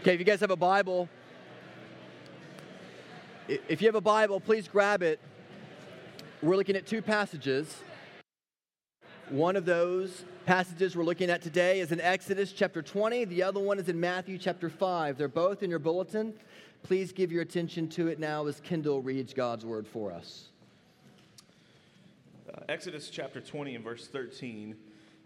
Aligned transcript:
Okay, 0.00 0.14
if 0.14 0.20
you 0.20 0.24
guys 0.24 0.38
have 0.38 0.52
a 0.52 0.56
Bible, 0.56 1.08
if 3.48 3.82
you 3.82 3.88
have 3.88 3.96
a 3.96 4.00
Bible, 4.00 4.38
please 4.38 4.68
grab 4.68 5.02
it. 5.02 5.18
We're 6.40 6.54
looking 6.54 6.76
at 6.76 6.86
two 6.86 7.02
passages. 7.02 7.82
One 9.28 9.56
of 9.56 9.64
those 9.64 10.24
passages 10.46 10.94
we're 10.94 11.02
looking 11.02 11.30
at 11.30 11.42
today 11.42 11.80
is 11.80 11.90
in 11.90 12.00
Exodus 12.00 12.52
chapter 12.52 12.80
20. 12.80 13.24
The 13.24 13.42
other 13.42 13.58
one 13.58 13.80
is 13.80 13.88
in 13.88 13.98
Matthew 13.98 14.38
chapter 14.38 14.70
5. 14.70 15.18
They're 15.18 15.26
both 15.26 15.64
in 15.64 15.68
your 15.70 15.80
bulletin. 15.80 16.32
Please 16.84 17.10
give 17.10 17.32
your 17.32 17.42
attention 17.42 17.88
to 17.88 18.06
it 18.06 18.20
now 18.20 18.46
as 18.46 18.60
Kendall 18.60 19.02
reads 19.02 19.34
God's 19.34 19.66
word 19.66 19.88
for 19.88 20.12
us. 20.12 20.50
Uh, 22.48 22.60
Exodus 22.68 23.10
chapter 23.10 23.40
20 23.40 23.74
and 23.74 23.84
verse 23.84 24.06
13 24.06 24.76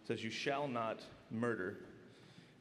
says, 0.08 0.24
You 0.24 0.30
shall 0.30 0.66
not 0.66 1.00
murder. 1.30 1.76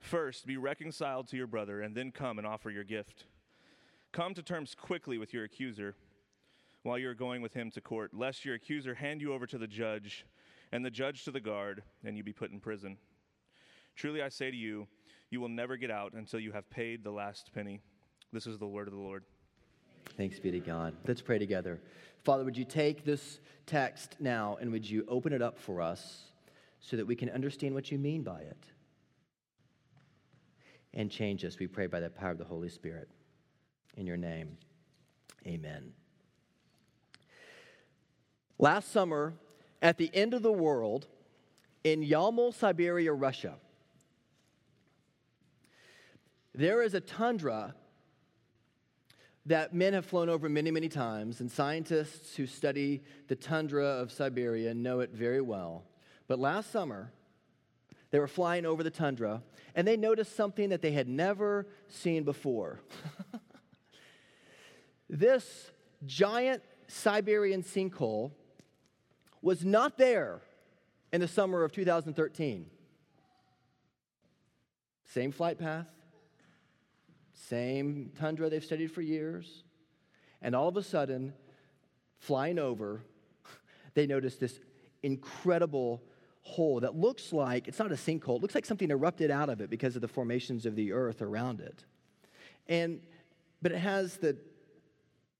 First, 0.00 0.46
be 0.46 0.56
reconciled 0.56 1.28
to 1.28 1.36
your 1.36 1.46
brother, 1.46 1.80
and 1.80 1.94
then 1.94 2.12
come 2.12 2.38
and 2.38 2.46
offer 2.46 2.70
your 2.70 2.84
gift. 2.84 3.24
Come 4.12 4.34
to 4.34 4.42
terms 4.42 4.74
quickly 4.74 5.18
with 5.18 5.34
your 5.34 5.44
accuser 5.44 5.94
while 6.82 6.98
you 6.98 7.08
are 7.08 7.14
going 7.14 7.42
with 7.42 7.54
him 7.54 7.70
to 7.72 7.80
court, 7.80 8.14
lest 8.14 8.44
your 8.44 8.54
accuser 8.54 8.94
hand 8.94 9.20
you 9.20 9.32
over 9.32 9.46
to 9.46 9.58
the 9.58 9.66
judge, 9.66 10.24
and 10.72 10.84
the 10.84 10.90
judge 10.90 11.24
to 11.24 11.30
the 11.30 11.40
guard, 11.40 11.82
and 12.04 12.16
you 12.16 12.22
be 12.22 12.32
put 12.32 12.50
in 12.50 12.60
prison. 12.60 12.96
Truly 13.96 14.22
I 14.22 14.28
say 14.28 14.50
to 14.50 14.56
you, 14.56 14.86
you 15.30 15.40
will 15.40 15.48
never 15.48 15.76
get 15.76 15.90
out 15.90 16.14
until 16.14 16.40
you 16.40 16.52
have 16.52 16.70
paid 16.70 17.02
the 17.02 17.10
last 17.10 17.50
penny. 17.52 17.80
This 18.32 18.46
is 18.46 18.58
the 18.58 18.66
word 18.66 18.88
of 18.88 18.94
the 18.94 19.00
Lord. 19.00 19.24
Thanks 20.16 20.38
be 20.38 20.50
to 20.52 20.60
God. 20.60 20.94
Let's 21.06 21.20
pray 21.20 21.38
together. 21.38 21.80
Father, 22.24 22.44
would 22.44 22.56
you 22.56 22.64
take 22.64 23.04
this 23.04 23.40
text 23.66 24.16
now 24.20 24.56
and 24.60 24.70
would 24.72 24.88
you 24.88 25.04
open 25.08 25.32
it 25.32 25.42
up 25.42 25.58
for 25.58 25.82
us 25.82 26.22
so 26.80 26.96
that 26.96 27.06
we 27.06 27.16
can 27.16 27.28
understand 27.30 27.74
what 27.74 27.90
you 27.90 27.98
mean 27.98 28.22
by 28.22 28.40
it? 28.40 28.64
And 30.94 31.10
change 31.10 31.44
us, 31.44 31.58
we 31.58 31.66
pray 31.66 31.86
by 31.86 32.00
the 32.00 32.10
power 32.10 32.30
of 32.30 32.38
the 32.38 32.44
Holy 32.44 32.68
Spirit. 32.68 33.08
In 33.96 34.06
your 34.06 34.16
name, 34.16 34.56
amen. 35.46 35.92
Last 38.58 38.90
summer, 38.92 39.34
at 39.80 39.98
the 39.98 40.10
end 40.12 40.34
of 40.34 40.42
the 40.42 40.52
world, 40.52 41.06
in 41.84 42.02
Yamal, 42.02 42.52
Siberia, 42.52 43.12
Russia, 43.12 43.54
there 46.54 46.82
is 46.82 46.94
a 46.94 47.00
tundra 47.00 47.74
that 49.46 49.74
men 49.74 49.94
have 49.94 50.04
flown 50.04 50.28
over 50.28 50.48
many, 50.48 50.70
many 50.70 50.88
times, 50.88 51.40
and 51.40 51.50
scientists 51.50 52.36
who 52.36 52.46
study 52.46 53.02
the 53.28 53.36
tundra 53.36 53.84
of 53.84 54.12
Siberia 54.12 54.74
know 54.74 55.00
it 55.00 55.10
very 55.10 55.40
well. 55.40 55.84
But 56.26 56.38
last 56.38 56.70
summer, 56.70 57.12
they 58.10 58.18
were 58.18 58.28
flying 58.28 58.64
over 58.64 58.82
the 58.82 58.90
tundra, 58.90 59.42
and 59.74 59.86
they 59.86 59.96
noticed 59.96 60.34
something 60.34 60.70
that 60.70 60.80
they 60.82 60.92
had 60.92 61.08
never 61.08 61.66
seen 61.88 62.24
before. 62.24 62.80
this 65.10 65.70
giant 66.06 66.62
Siberian 66.86 67.62
sinkhole 67.62 68.32
was 69.42 69.64
not 69.64 69.98
there 69.98 70.40
in 71.12 71.20
the 71.20 71.28
summer 71.28 71.64
of 71.64 71.72
2013. 71.72 72.66
Same 75.04 75.32
flight 75.32 75.58
path, 75.58 75.86
same 77.34 78.10
tundra 78.18 78.50
they've 78.50 78.64
studied 78.64 78.90
for 78.90 79.02
years, 79.02 79.64
and 80.42 80.54
all 80.54 80.68
of 80.68 80.76
a 80.76 80.82
sudden, 80.82 81.32
flying 82.18 82.58
over, 82.58 83.02
they 83.94 84.06
noticed 84.06 84.40
this 84.40 84.60
incredible 85.02 86.02
hole 86.48 86.80
that 86.80 86.96
looks 86.96 87.32
like 87.32 87.68
it's 87.68 87.78
not 87.78 87.92
a 87.92 87.96
sinkhole, 87.96 88.36
it 88.36 88.42
looks 88.42 88.54
like 88.54 88.66
something 88.66 88.90
erupted 88.90 89.30
out 89.30 89.48
of 89.48 89.60
it 89.60 89.70
because 89.70 89.94
of 89.94 90.02
the 90.02 90.08
formations 90.08 90.66
of 90.66 90.74
the 90.74 90.92
earth 90.92 91.22
around 91.22 91.60
it. 91.60 91.84
And 92.66 93.00
but 93.62 93.72
it 93.72 93.78
has 93.78 94.16
the 94.16 94.36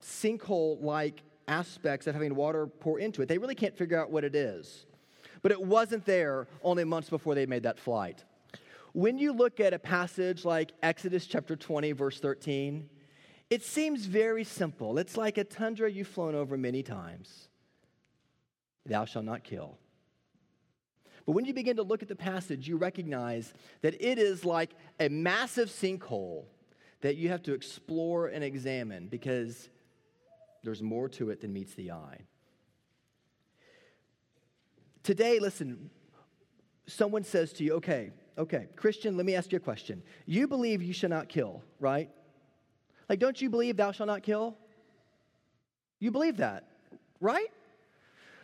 sinkhole 0.03 0.83
like 0.83 1.23
aspects 1.47 2.07
of 2.07 2.15
having 2.15 2.35
water 2.35 2.67
pour 2.67 2.99
into 2.99 3.23
it. 3.23 3.29
They 3.29 3.39
really 3.39 3.55
can't 3.55 3.77
figure 3.77 3.99
out 4.01 4.11
what 4.11 4.25
it 4.25 4.35
is. 4.35 4.87
But 5.43 5.53
it 5.53 5.61
wasn't 5.61 6.05
there 6.05 6.47
only 6.63 6.85
months 6.85 7.11
before 7.11 7.35
they 7.35 7.47
made 7.47 7.63
that 7.63 7.79
flight. 7.79 8.25
When 8.93 9.19
you 9.19 9.33
look 9.33 9.61
at 9.61 9.73
a 9.73 9.79
passage 9.79 10.45
like 10.45 10.73
Exodus 10.83 11.27
chapter 11.27 11.55
20, 11.55 11.93
verse 11.93 12.21
13, 12.21 12.89
it 13.51 13.63
seems 13.63 14.07
very 14.07 14.45
simple. 14.45 14.99
It's 14.99 15.17
like 15.17 15.39
a 15.39 15.45
tundra 15.45 15.91
you've 15.91 16.09
flown 16.09 16.35
over 16.35 16.57
many 16.57 16.83
times. 16.83 17.49
Thou 18.85 19.05
shalt 19.05 19.25
not 19.25 19.45
kill. 19.45 19.79
But 21.29 21.35
when 21.35 21.45
you 21.45 21.53
begin 21.53 21.77
to 21.77 21.83
look 21.83 22.01
at 22.01 22.09
the 22.09 22.17
passage, 22.17 22.67
you 22.67 22.79
recognize 22.79 23.53
that 23.83 23.95
it 24.01 24.19
is 24.19 24.47
like 24.47 24.71
a 24.99 25.11
massive 25.11 25.69
sinkhole 25.69 26.47
that 27.03 27.17
you 27.17 27.29
have 27.29 27.43
to 27.43 27.53
explore 27.53 28.29
and 28.29 28.43
examine 28.43 29.09
because 29.09 29.69
there's 30.65 30.83
more 30.83 31.07
to 31.11 31.29
it 31.29 31.43
than 31.43 31.53
meets 31.53 31.75
the 31.75 31.91
eye. 31.91 32.21
Today, 35.03 35.39
listen, 35.39 35.91
someone 36.87 37.25
says 37.25 37.53
to 37.53 37.63
you, 37.63 37.75
okay, 37.75 38.11
okay, 38.39 38.69
Christian, 38.75 39.19
let 39.19 39.27
me 39.27 39.35
ask 39.35 39.53
you 39.53 39.59
a 39.59 39.61
question. 39.61 40.03
You 40.25 40.49
believe 40.49 40.83
you 40.83 40.95
shall 40.95 41.11
not 41.11 41.29
kill, 41.29 41.63
right? 41.79 42.09
Like, 43.07 43.19
don't 43.19 43.39
you 43.39 43.51
believe 43.51 43.77
thou 43.77 43.93
shalt 43.93 44.07
not 44.07 44.23
kill? 44.23 44.57
You 46.01 46.11
believe 46.11 46.39
that, 46.39 46.65
right? 47.21 47.49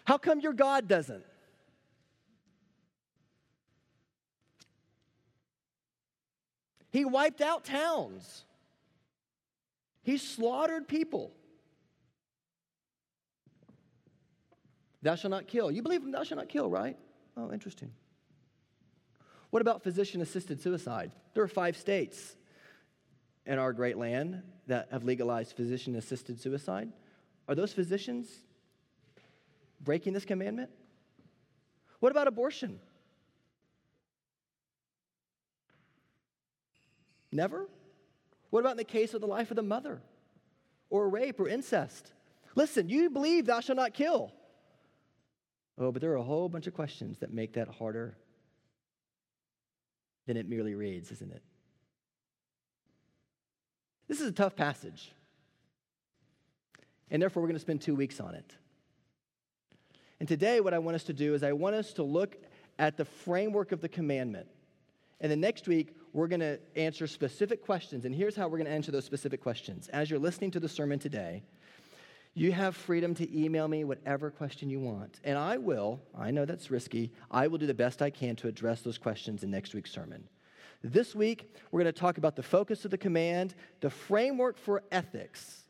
How 0.05 0.19
come 0.19 0.41
your 0.41 0.53
God 0.53 0.87
doesn't? 0.87 1.25
He 6.95 7.05
wiped 7.05 7.41
out 7.41 7.65
towns. 7.65 8.45
He 10.05 10.17
slaughtered 10.17 10.87
people. 10.87 11.33
Thou 15.03 15.17
shalt 15.17 15.33
not 15.33 15.49
kill. 15.49 15.73
You 15.73 15.83
believe 15.83 16.05
in 16.05 16.13
thou 16.13 16.23
shalt 16.23 16.39
not 16.39 16.49
kill, 16.49 16.71
right? 16.71 16.97
Oh, 17.37 17.51
interesting. 17.51 17.91
What 19.51 19.61
about 19.61 19.83
physician 19.83 20.21
assisted 20.21 20.61
suicide? 20.61 21.11
There 21.35 21.43
are 21.43 21.49
five 21.49 21.77
states 21.77 22.37
in 23.45 23.59
our 23.59 23.73
great 23.73 23.99
land 23.99 24.45
that 24.69 24.87
have 24.93 25.03
legalized 25.03 25.57
physician 25.57 25.97
assisted 25.97 26.41
suicide. 26.41 26.93
Are 27.49 27.57
those 27.57 27.73
physicians 27.73 28.29
breaking 29.81 30.13
this 30.13 30.25
commandment? 30.25 30.71
What 31.99 32.13
about 32.13 32.29
abortion? 32.29 32.79
Never? 37.35 37.69
What 38.51 38.61
about 38.61 38.73
in 38.73 38.77
the 38.79 38.85
case 38.85 39.13
of 39.13 39.21
the 39.21 39.27
life 39.27 39.51
of 39.51 39.57
the 39.57 39.63
mother 39.63 40.01
or 40.89 41.09
rape 41.09 41.41
or 41.41 41.49
incest? 41.49 42.13
Listen, 42.55 42.89
you 42.89 43.11
believe 43.11 43.47
thou 43.47 43.59
shalt 43.59 43.77
not 43.77 43.93
kill. 43.93 44.33
Oh, 45.77 45.91
but 45.91 46.01
there 46.01 46.13
are 46.13 46.17
a 46.17 46.23
whole 46.23 46.49
bunch 46.49 46.69
of 46.69 46.75
questions 46.75 47.19
that 47.19 47.33
make 47.33 47.55
that 47.55 47.67
harder 47.67 48.17
than 50.27 50.37
it 50.37 50.49
merely 50.49 50.77
reads, 50.77 51.11
isn't 51.11 51.33
it? 51.33 51.43
This 54.07 54.21
is 54.21 54.29
a 54.29 54.33
tough 54.33 54.55
passage. 54.55 55.13
And 57.11 57.21
therefore, 57.21 57.43
we're 57.43 57.49
going 57.49 57.57
to 57.57 57.61
spend 57.61 57.81
two 57.81 57.97
weeks 57.97 58.21
on 58.21 58.37
it. 58.37 58.55
And 60.21 60.29
today, 60.29 60.61
what 60.61 60.73
I 60.73 60.79
want 60.79 60.95
us 60.95 61.05
to 61.05 61.13
do 61.13 61.35
is 61.35 61.43
I 61.43 61.53
want 61.53 61.75
us 61.75 61.93
to 61.95 62.05
look 62.05 62.37
at 62.79 62.97
the 62.97 63.05
framework 63.05 63.73
of 63.73 63.81
the 63.81 63.89
commandment. 63.89 64.47
And 65.21 65.33
then 65.33 65.41
next 65.41 65.67
week, 65.67 65.97
we're 66.15 66.29
going 66.29 66.41
to 66.41 66.59
answer 66.77 67.07
specific 67.09 67.63
questions. 67.63 68.05
And 68.05 68.15
here's 68.15 68.37
how 68.37 68.47
we're 68.47 68.59
going 68.59 68.69
to 68.69 68.73
answer 68.73 68.93
those 68.93 69.05
specific 69.05 69.43
questions. 69.43 69.89
As 69.89 70.09
you're 70.09 70.21
listening 70.21 70.53
to 70.53 70.61
the 70.61 70.69
sermon 70.69 71.01
today, 71.01 71.43
you 72.35 72.53
have 72.53 72.77
freedom 72.77 73.15
to 73.17 73.39
email 73.39 73.67
me 73.67 73.83
whatever 73.83 74.31
question 74.31 74.71
you 74.71 74.79
want. 74.79 75.21
And 75.25 75.37
I 75.37 75.59
will, 75.59 76.01
I 76.17 76.31
know 76.31 76.45
that's 76.45 76.71
risky, 76.71 77.13
I 77.33 77.49
will 77.49 77.59
do 77.59 77.67
the 77.67 77.75
best 77.75 78.01
I 78.01 78.11
can 78.11 78.37
to 78.37 78.49
address 78.49 78.81
those 78.81 78.97
questions 78.97 79.43
in 79.43 79.51
next 79.51 79.75
week's 79.75 79.91
sermon. 79.91 80.29
This 80.85 81.17
week, 81.17 81.53
we're 81.73 81.83
going 81.83 81.93
to 81.93 82.01
talk 82.01 82.17
about 82.17 82.37
the 82.37 82.43
focus 82.43 82.85
of 82.85 82.93
the 82.93 82.99
command, 82.99 83.57
the 83.81 83.91
framework 83.91 84.57
for 84.57 84.85
ethics, 84.93 85.65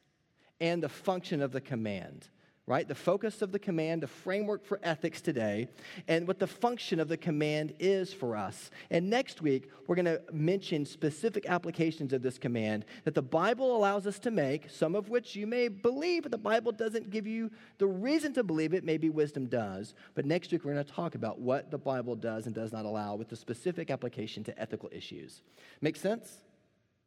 and 0.61 0.82
the 0.82 0.88
function 0.90 1.40
of 1.40 1.52
the 1.52 1.61
command. 1.61 2.29
Right? 2.66 2.88
The 2.88 2.94
focus 2.94 3.43
of 3.43 3.52
the 3.52 3.58
command, 3.58 4.02
the 4.02 4.06
framework 4.06 4.64
for 4.64 4.81
ethics 4.82 5.20
today, 5.20 5.69
and 6.08 6.26
what 6.26 6.38
the 6.38 6.46
function 6.46 6.99
of 6.99 7.08
the 7.08 7.16
command 7.16 7.75
is 7.78 8.12
for 8.12 8.37
us. 8.37 8.70
And 8.90 9.11
next 9.11 9.43
week, 9.43 9.70
we're 9.87 9.96
going 9.96 10.06
to 10.06 10.22
mention 10.32 10.87
specific 10.87 11.44
applications 11.46 12.14
of 12.14 12.22
this 12.22 12.38
command 12.38 12.87
that 13.05 13.14
the 13.14 13.22
Bible 13.22 13.76
allows 13.76 14.06
us 14.06 14.19
to 14.20 14.31
make, 14.31 14.70
some 14.70 14.94
of 14.94 15.11
which 15.11 15.37
you 15.37 15.46
may 15.46 15.69
believe, 15.69 16.22
but 16.22 16.32
the 16.32 16.38
Bible 16.38 16.72
doesn't 16.72 17.11
give 17.11 17.26
you 17.26 17.50
the 17.76 17.87
reason 17.87 18.32
to 18.32 18.43
believe 18.43 18.72
it. 18.72 18.82
Maybe 18.82 19.11
wisdom 19.11 19.46
does. 19.46 19.94
But 20.14 20.25
next 20.25 20.50
week, 20.50 20.64
we're 20.64 20.72
going 20.72 20.84
to 20.84 20.93
talk 20.93 21.14
about 21.14 21.38
what 21.38 21.70
the 21.70 21.78
Bible 21.78 22.16
does 22.16 22.46
and 22.46 22.55
does 22.55 22.72
not 22.72 22.87
allow 22.87 23.14
with 23.16 23.28
the 23.28 23.37
specific 23.37 23.90
application 23.90 24.43
to 24.44 24.58
ethical 24.58 24.88
issues. 24.90 25.43
Make 25.82 25.96
sense? 25.96 26.38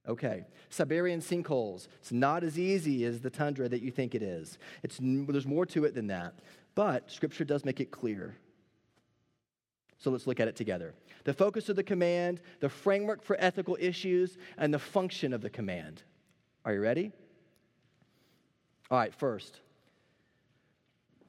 Okay, 0.08 0.46
Siberian 0.70 1.20
sinkholes. 1.20 1.88
It's 2.00 2.14
not 2.14 2.44
as 2.44 2.58
easy 2.58 3.04
as 3.04 3.20
the 3.20 3.30
tundra 3.30 3.68
that 3.68 3.82
you 3.82 3.92
think 3.92 4.16
it 4.16 4.22
is. 4.22 4.58
It's, 4.82 5.00
there's 5.02 5.46
more 5.46 5.66
to 5.68 5.84
it 5.84 5.94
than 5.96 6.08
that. 6.08 6.36
But 6.76 7.12
Scripture 7.12 7.44
does 7.44 7.66
make 7.66 7.82
it 7.82 7.92
clear. 7.92 8.38
So 9.98 10.10
let's 10.12 10.28
look 10.28 10.40
at 10.40 10.48
it 10.48 10.56
together. 10.56 10.94
The 11.26 11.34
focus 11.34 11.68
of 11.68 11.76
the 11.76 11.84
command, 11.84 12.40
the 12.62 12.70
framework 12.70 13.22
for 13.22 13.36
ethical 13.40 13.78
issues, 13.80 14.38
and 14.58 14.74
the 14.74 14.80
function 14.80 15.34
of 15.34 15.42
the 15.42 15.50
command. 15.50 16.04
Are 16.64 16.74
you 16.74 16.80
ready? 16.80 17.12
All 18.90 18.98
right, 18.98 19.14
first, 19.14 19.60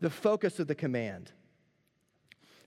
the 0.00 0.10
focus 0.10 0.60
of 0.60 0.68
the 0.68 0.74
command. 0.76 1.32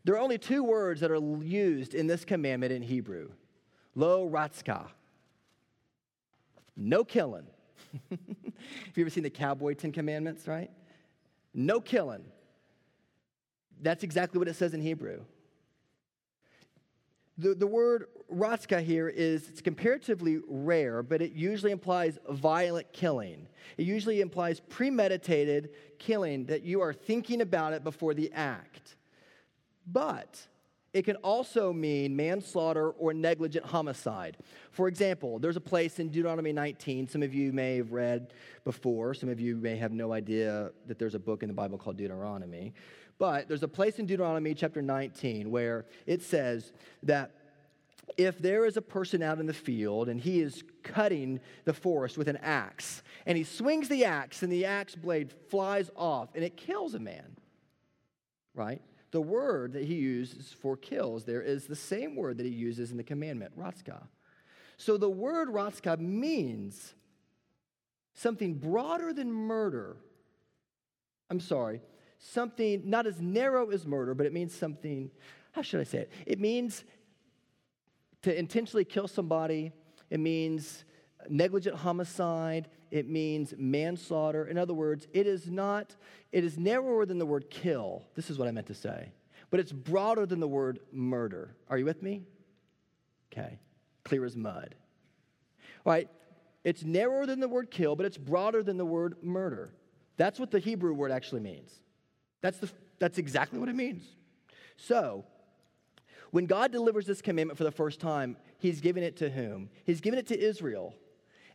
There 0.04 0.16
are 0.16 0.20
only 0.20 0.38
two 0.38 0.64
words 0.64 1.00
that 1.02 1.12
are 1.12 1.22
used 1.42 1.94
in 1.94 2.08
this 2.08 2.26
commandment 2.26 2.74
in 2.74 2.82
Hebrew 2.82 3.30
lo 3.96 4.30
ratzka 4.30 4.88
no 6.90 7.04
killing. 7.04 7.48
Have 8.10 8.20
you 8.96 9.04
ever 9.04 9.10
seen 9.10 9.24
the 9.24 9.30
cowboy 9.30 9.74
Ten 9.74 9.92
Commandments, 9.92 10.48
right? 10.48 10.72
No 11.54 11.80
killing. 11.82 12.26
That's 13.82 14.04
exactly 14.04 14.40
what 14.40 14.48
it 14.48 14.56
says 14.56 14.74
in 14.74 14.82
Hebrew. 14.82 15.22
The, 17.38 17.56
the 17.56 17.68
word 17.68 18.06
ratzka 18.32 18.84
here 18.84 19.10
is 19.10 19.50
it's 19.50 19.62
comparatively 19.62 20.40
rare, 20.48 21.02
but 21.02 21.22
it 21.22 21.32
usually 21.32 21.72
implies 21.72 22.20
violent 22.30 22.92
killing. 22.94 23.48
It 23.78 23.84
usually 23.84 24.22
implies 24.22 24.60
premeditated 24.60 25.70
killing, 25.98 26.46
that 26.46 26.64
you 26.64 26.82
are 26.82 26.94
thinking 26.94 27.42
about 27.42 27.74
it 27.74 27.84
before 27.84 28.14
the 28.14 28.32
act. 28.34 28.96
But 29.88 30.40
it 30.94 31.04
can 31.04 31.16
also 31.18 31.72
mean 31.72 32.16
manslaughter 32.16 32.90
or 32.92 33.14
negligent 33.14 33.66
homicide. 33.66 34.38
For 34.72 34.88
example, 34.88 35.40
there's 35.40 35.56
a 35.56 35.62
place 35.62 36.00
in 36.00 36.10
Deuteronomy 36.10 36.52
19, 36.52 37.08
some 37.08 37.24
of 37.24 37.34
you 37.34 37.54
may 37.54 37.78
have 37.78 37.94
read 37.94 38.34
before, 38.66 39.14
some 39.14 39.30
of 39.30 39.40
you 39.40 39.56
may 39.56 39.78
have 39.78 39.94
no 39.94 40.12
idea 40.12 40.72
that 40.88 41.00
there's 41.00 41.16
a 41.16 41.20
book 41.20 41.44
in 41.44 41.48
the 41.48 41.54
Bible 41.54 41.78
called 41.78 41.98
Deuteronomy. 41.98 42.74
But 43.18 43.48
there's 43.48 43.64
a 43.64 43.68
place 43.68 44.00
in 44.00 44.06
Deuteronomy 44.06 44.54
chapter 44.54 44.82
19 44.82 45.50
where 45.50 45.86
it 46.08 46.24
says 46.24 46.74
that 47.04 47.32
if 48.18 48.40
there 48.40 48.66
is 48.66 48.76
a 48.76 48.82
person 48.82 49.22
out 49.22 49.40
in 49.40 49.46
the 49.46 49.54
field 49.54 50.10
and 50.10 50.20
he 50.20 50.42
is 50.42 50.64
cutting 50.84 51.40
the 51.64 51.74
forest 51.74 52.18
with 52.18 52.28
an 52.28 52.38
axe, 52.38 53.04
and 53.26 53.38
he 53.38 53.44
swings 53.46 53.88
the 53.88 54.04
axe 54.04 54.44
and 54.44 54.52
the 54.52 54.66
axe 54.66 54.96
blade 54.96 55.32
flies 55.50 55.90
off 55.96 56.30
and 56.36 56.44
it 56.44 56.58
kills 56.58 56.96
a 56.96 57.00
man, 57.00 57.38
right? 58.54 58.82
The 59.12 59.22
word 59.22 59.74
that 59.74 59.84
he 59.84 59.96
uses 59.96 60.56
for 60.60 60.78
kills 60.78 61.26
there 61.26 61.42
is 61.42 61.68
the 61.68 61.76
same 61.76 62.16
word 62.16 62.38
that 62.38 62.46
he 62.46 62.52
uses 62.52 62.92
in 62.92 62.98
the 62.98 63.04
commandment, 63.04 63.58
ratzka. 63.58 64.04
So 64.78 64.98
the 64.98 65.10
word 65.10 65.50
ratzka 65.50 66.00
means 66.00 66.94
something 68.14 68.56
broader 68.56 69.14
than 69.14 69.32
murder. 69.32 69.98
I'm 71.30 71.40
sorry, 71.40 71.82
something 72.20 72.82
not 72.86 73.06
as 73.06 73.22
narrow 73.22 73.70
as 73.70 73.86
murder, 73.86 74.14
but 74.14 74.26
it 74.26 74.34
means 74.34 74.54
something, 74.54 75.12
how 75.52 75.62
should 75.62 75.82
I 75.82 75.84
say 75.84 76.00
it? 76.00 76.12
It 76.26 76.40
means 76.40 76.84
to 78.22 78.38
intentionally 78.38 78.86
kill 78.86 79.08
somebody, 79.08 79.72
it 80.10 80.20
means 80.20 80.84
negligent 81.30 81.76
homicide, 81.76 82.68
it 82.90 83.08
means 83.08 83.54
manslaughter. 83.58 84.46
In 84.46 84.58
other 84.58 84.74
words, 84.74 85.08
it 85.14 85.28
is 85.28 85.50
not, 85.50 85.96
it 86.32 86.44
is 86.44 86.58
narrower 86.58 87.06
than 87.06 87.20
the 87.20 87.26
word 87.26 87.50
kill. 87.50 88.04
This 88.16 88.30
is 88.30 88.38
what 88.38 88.48
I 88.48 88.52
meant 88.52 88.68
to 88.68 88.74
say. 88.74 89.12
But 89.50 89.60
it's 89.60 89.72
broader 89.72 90.26
than 90.26 90.40
the 90.40 90.48
word 90.48 90.80
murder. 90.92 91.56
Are 91.70 91.78
you 91.78 91.86
with 91.86 92.02
me? 92.02 92.24
Okay. 93.32 93.60
Clear 94.04 94.26
as 94.26 94.36
mud. 94.36 94.76
All 95.86 95.94
right. 95.94 96.10
It's 96.64 96.84
narrower 96.84 97.26
than 97.26 97.40
the 97.40 97.50
word 97.50 97.72
kill, 97.72 97.96
but 97.96 98.06
it's 98.06 98.18
broader 98.18 98.62
than 98.64 98.78
the 98.78 98.86
word 98.86 99.16
murder. 99.22 99.74
That's 100.18 100.40
what 100.40 100.52
the 100.52 100.60
Hebrew 100.60 100.94
word 100.94 101.12
actually 101.12 101.42
means. 101.42 101.72
That's, 102.42 102.58
the, 102.58 102.70
that's 103.00 103.18
exactly 103.18 103.60
what 103.60 103.70
it 103.70 103.76
means. 103.76 104.04
So, 104.78 105.26
when 106.32 106.46
God 106.46 106.72
delivers 106.72 107.06
this 107.06 107.22
commandment 107.22 107.58
for 107.58 107.64
the 107.64 107.72
first 107.72 108.00
time, 108.00 108.38
He's 108.58 108.80
giving 108.82 109.04
it 109.04 109.18
to 109.18 109.30
whom? 109.30 109.70
He's 109.86 110.02
giving 110.02 110.20
it 110.20 110.28
to 110.28 110.40
Israel. 110.40 110.96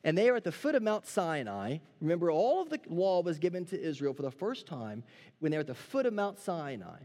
And 0.06 0.16
they 0.16 0.28
are 0.28 0.36
at 0.36 0.44
the 0.44 0.52
foot 0.52 0.76
of 0.76 0.84
Mount 0.84 1.04
Sinai. 1.04 1.78
Remember, 2.00 2.30
all 2.30 2.62
of 2.62 2.70
the 2.70 2.78
law 2.88 3.22
was 3.22 3.40
given 3.40 3.64
to 3.66 3.80
Israel 3.80 4.14
for 4.14 4.22
the 4.22 4.30
first 4.30 4.64
time 4.64 5.02
when 5.40 5.50
they're 5.50 5.62
at 5.62 5.66
the 5.66 5.74
foot 5.74 6.06
of 6.06 6.14
Mount 6.14 6.38
Sinai. 6.38 7.00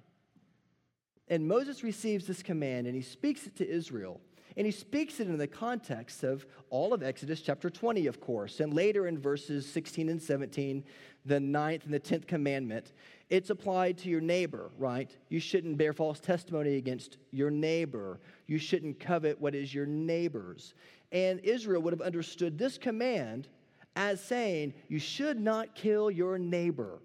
And 1.28 1.48
Moses 1.48 1.84
receives 1.84 2.28
this 2.28 2.44
command 2.44 2.86
and 2.86 2.96
he 2.96 3.02
speaks 3.02 3.48
it 3.48 3.56
to 3.56 3.68
Israel. 3.68 4.22
And 4.56 4.68
he 4.68 4.72
speaks 4.72 5.20
it 5.20 5.28
in 5.28 5.38
the 5.38 5.48
context 5.48 6.24
of 6.24 6.46
all 6.70 6.94
of 6.94 7.02
Exodus 7.02 7.42
chapter 7.42 7.72
20, 7.72 8.06
of 8.06 8.20
course, 8.20 8.60
and 8.60 8.72
later 8.74 9.08
in 9.08 9.18
verses 9.18 9.66
16 9.66 10.10
and 10.10 10.22
17, 10.22 10.84
the 11.26 11.40
ninth 11.40 11.86
and 11.86 11.94
the 11.94 12.00
tenth 12.00 12.28
commandment. 12.28 12.92
It's 13.30 13.50
applied 13.50 13.98
to 14.00 14.10
your 14.10 14.22
neighbor, 14.22 14.70
right? 14.78 15.10
You 15.30 15.40
shouldn't 15.40 15.78
bear 15.78 15.94
false 15.94 16.20
testimony 16.20 16.76
against 16.76 17.18
your 17.32 17.50
neighbor. 17.50 18.20
You 18.46 18.58
shouldn't 18.58 19.00
covet 19.00 19.40
what 19.40 19.56
is 19.56 19.74
your 19.74 19.86
neighbor's. 19.86 20.76
And 21.12 21.40
Israel 21.42 21.82
would 21.82 21.94
have 21.94 22.02
understood 22.02 22.58
this 22.58 22.78
command 22.78 23.48
as 23.96 24.24
saying, 24.24 24.74
You 24.88 25.00
should 25.00 25.40
not 25.40 25.76
kill 25.76 26.10
your 26.10 26.38
neighbor. 26.38 27.02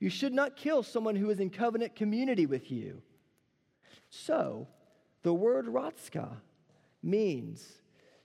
You 0.00 0.10
should 0.10 0.32
not 0.32 0.56
kill 0.56 0.82
someone 0.82 1.16
who 1.16 1.28
is 1.30 1.40
in 1.40 1.50
covenant 1.50 1.96
community 1.96 2.46
with 2.46 2.70
you. 2.70 3.02
So, 4.10 4.68
the 5.22 5.34
word 5.34 5.66
ratzka 5.66 6.28
means 7.02 7.66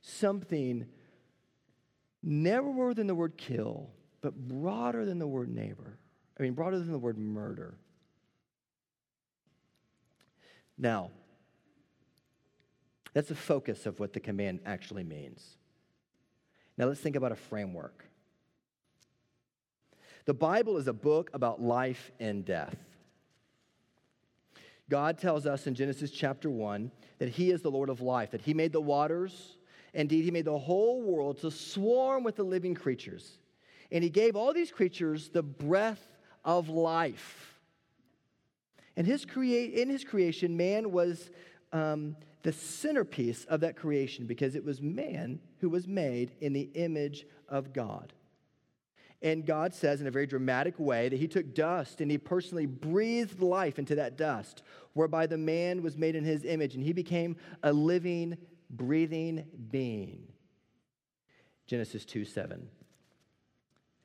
something 0.02 0.86
narrower 2.22 2.94
than 2.94 3.08
the 3.08 3.16
word 3.16 3.38
kill, 3.38 3.90
but 4.22 4.36
broader 4.36 5.06
than 5.06 5.20
the 5.20 5.28
word 5.28 5.50
neighbor. 5.50 5.98
I 6.40 6.44
mean, 6.44 6.54
broader 6.54 6.80
than 6.80 6.92
the 6.92 7.00
word 7.00 7.18
murder. 7.18 7.76
Now, 10.78 11.12
that's 13.14 13.30
the 13.30 13.36
focus 13.36 13.86
of 13.86 14.00
what 14.00 14.14
the 14.14 14.20
command 14.20 14.60
actually 14.66 15.04
means. 15.04 15.58
Now 16.78 16.86
let's 16.86 17.00
think 17.00 17.16
about 17.16 17.32
a 17.32 17.36
framework. 17.36 18.06
The 20.26 20.34
Bible 20.34 20.78
is 20.78 20.88
a 20.88 20.94
book 20.94 21.30
about 21.34 21.62
life 21.62 22.12
and 22.20 22.46
death. 22.46 22.76
God 24.90 25.18
tells 25.18 25.46
us 25.46 25.68
in 25.68 25.76
Genesis 25.76 26.12
chapter 26.12 26.50
1 26.50 26.92
that 27.20 27.30
He 27.30 27.52
is 27.52 27.62
the 27.62 27.72
Lord 27.72 27.90
of 27.90 28.02
life, 28.02 28.32
that 28.32 28.42
He 28.42 28.54
made 28.54 28.72
the 28.72 28.82
waters. 28.82 29.58
Indeed, 29.94 30.24
He 30.24 30.32
made 30.32 30.46
the 30.46 30.58
whole 30.58 31.02
world 31.02 31.40
to 31.40 31.52
swarm 31.52 32.24
with 32.24 32.36
the 32.36 32.44
living 32.44 32.74
creatures. 32.74 33.40
And 33.92 34.04
He 34.04 34.10
gave 34.10 34.36
all 34.36 34.54
these 34.54 34.72
creatures 34.72 35.30
the 35.30 35.44
breath 35.44 36.18
of 36.44 36.70
life. 36.70 37.60
And 38.96 39.08
his 39.08 39.26
crea- 39.26 39.66
in 39.66 39.90
His 39.90 40.04
creation, 40.04 40.56
man 40.56 40.92
was 40.92 41.32
um, 41.72 42.16
the 42.44 42.54
centerpiece 42.54 43.46
of 43.46 43.62
that 43.62 43.76
creation 43.76 44.26
because 44.26 44.56
it 44.56 44.64
was 44.64 44.82
man 44.82 45.40
who 45.60 45.70
was 45.70 45.88
made 45.88 46.34
in 46.42 46.54
the 46.54 46.70
image 46.76 47.26
of 47.48 47.74
God. 47.74 48.14
And 49.22 49.46
God 49.46 49.74
says 49.74 50.02
in 50.02 50.08
a 50.08 50.12
very 50.12 50.28
dramatic 50.28 50.78
way 50.78 51.08
that 51.08 51.20
He 51.20 51.30
took 51.30 51.56
dust 51.56 52.02
and 52.02 52.12
He 52.12 52.18
personally 52.18 52.66
breathed 52.66 53.42
life 53.42 53.80
into 53.80 53.96
that 53.96 54.18
dust, 54.18 54.64
whereby 54.92 55.26
the 55.26 55.38
man 55.38 55.82
was 55.82 55.98
made 55.98 56.16
in 56.16 56.26
His 56.26 56.44
image 56.44 56.76
and 56.76 56.84
he 56.84 56.92
became 56.92 57.38
a 57.64 57.72
living, 57.72 58.38
breathing 58.70 59.46
being. 59.72 60.28
Genesis 61.66 62.04
2 62.04 62.26
7. 62.26 62.68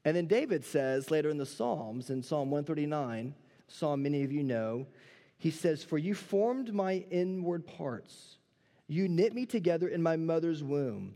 And 0.04 0.16
then 0.16 0.26
David 0.26 0.64
says 0.64 1.10
later 1.10 1.28
in 1.28 1.38
the 1.38 1.44
Psalms, 1.44 2.08
in 2.10 2.22
Psalm 2.22 2.52
139, 2.52 3.34
Psalm 3.66 4.02
many 4.02 4.22
of 4.22 4.30
you 4.30 4.44
know, 4.44 4.86
he 5.38 5.50
says, 5.50 5.84
For 5.84 5.98
you 5.98 6.14
formed 6.14 6.74
my 6.74 7.04
inward 7.10 7.66
parts. 7.66 8.36
You 8.88 9.08
knit 9.08 9.34
me 9.34 9.46
together 9.46 9.88
in 9.88 10.02
my 10.02 10.16
mother's 10.16 10.62
womb. 10.62 11.14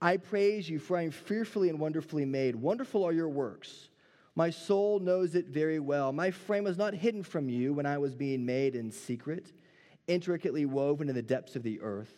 I 0.00 0.18
praise 0.18 0.68
you, 0.68 0.78
for 0.78 0.96
I 0.96 1.02
am 1.02 1.10
fearfully 1.10 1.68
and 1.68 1.78
wonderfully 1.78 2.24
made. 2.24 2.56
Wonderful 2.56 3.04
are 3.04 3.12
your 3.12 3.28
works. 3.28 3.88
My 4.34 4.50
soul 4.50 4.98
knows 4.98 5.34
it 5.34 5.46
very 5.46 5.78
well. 5.78 6.12
My 6.12 6.30
frame 6.30 6.64
was 6.64 6.78
not 6.78 6.94
hidden 6.94 7.22
from 7.22 7.48
you 7.48 7.72
when 7.72 7.86
I 7.86 7.98
was 7.98 8.14
being 8.14 8.44
made 8.44 8.74
in 8.74 8.90
secret, 8.90 9.52
intricately 10.06 10.66
woven 10.66 11.08
in 11.08 11.14
the 11.14 11.22
depths 11.22 11.54
of 11.54 11.62
the 11.62 11.80
earth. 11.80 12.12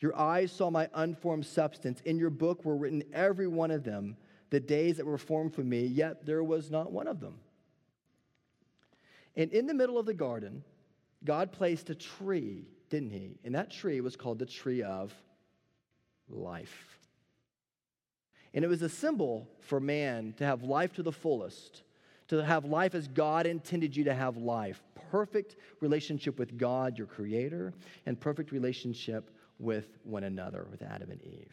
Your 0.00 0.16
eyes 0.18 0.52
saw 0.52 0.70
my 0.70 0.88
unformed 0.94 1.46
substance. 1.46 2.00
In 2.02 2.18
your 2.18 2.30
book 2.30 2.64
were 2.64 2.76
written 2.76 3.02
every 3.12 3.46
one 3.46 3.70
of 3.70 3.84
them, 3.84 4.16
the 4.50 4.60
days 4.60 4.98
that 4.98 5.06
were 5.06 5.18
formed 5.18 5.54
for 5.54 5.62
me, 5.64 5.86
yet 5.86 6.26
there 6.26 6.44
was 6.44 6.70
not 6.70 6.92
one 6.92 7.08
of 7.08 7.20
them 7.20 7.38
And 9.34 9.50
in 9.52 9.66
the 9.66 9.74
middle 9.74 9.98
of 9.98 10.06
the 10.06 10.14
garden, 10.14 10.62
God 11.24 11.52
placed 11.52 11.90
a 11.90 11.94
tree, 11.94 12.66
didn't 12.90 13.10
he? 13.10 13.38
And 13.44 13.54
that 13.54 13.70
tree 13.70 14.00
was 14.00 14.16
called 14.16 14.38
the 14.38 14.46
tree 14.46 14.82
of 14.82 15.12
life. 16.28 16.98
And 18.52 18.64
it 18.64 18.68
was 18.68 18.82
a 18.82 18.88
symbol 18.88 19.48
for 19.60 19.80
man 19.80 20.34
to 20.38 20.44
have 20.44 20.62
life 20.62 20.92
to 20.94 21.02
the 21.02 21.12
fullest, 21.12 21.82
to 22.28 22.44
have 22.44 22.64
life 22.64 22.94
as 22.94 23.08
God 23.08 23.46
intended 23.46 23.96
you 23.96 24.04
to 24.04 24.14
have 24.14 24.36
life 24.36 24.82
perfect 25.10 25.54
relationship 25.80 26.40
with 26.40 26.58
God, 26.58 26.98
your 26.98 27.06
creator, 27.06 27.72
and 28.04 28.18
perfect 28.18 28.50
relationship 28.50 29.30
with 29.60 29.98
one 30.02 30.24
another, 30.24 30.66
with 30.72 30.82
Adam 30.82 31.10
and 31.10 31.22
Eve. 31.22 31.52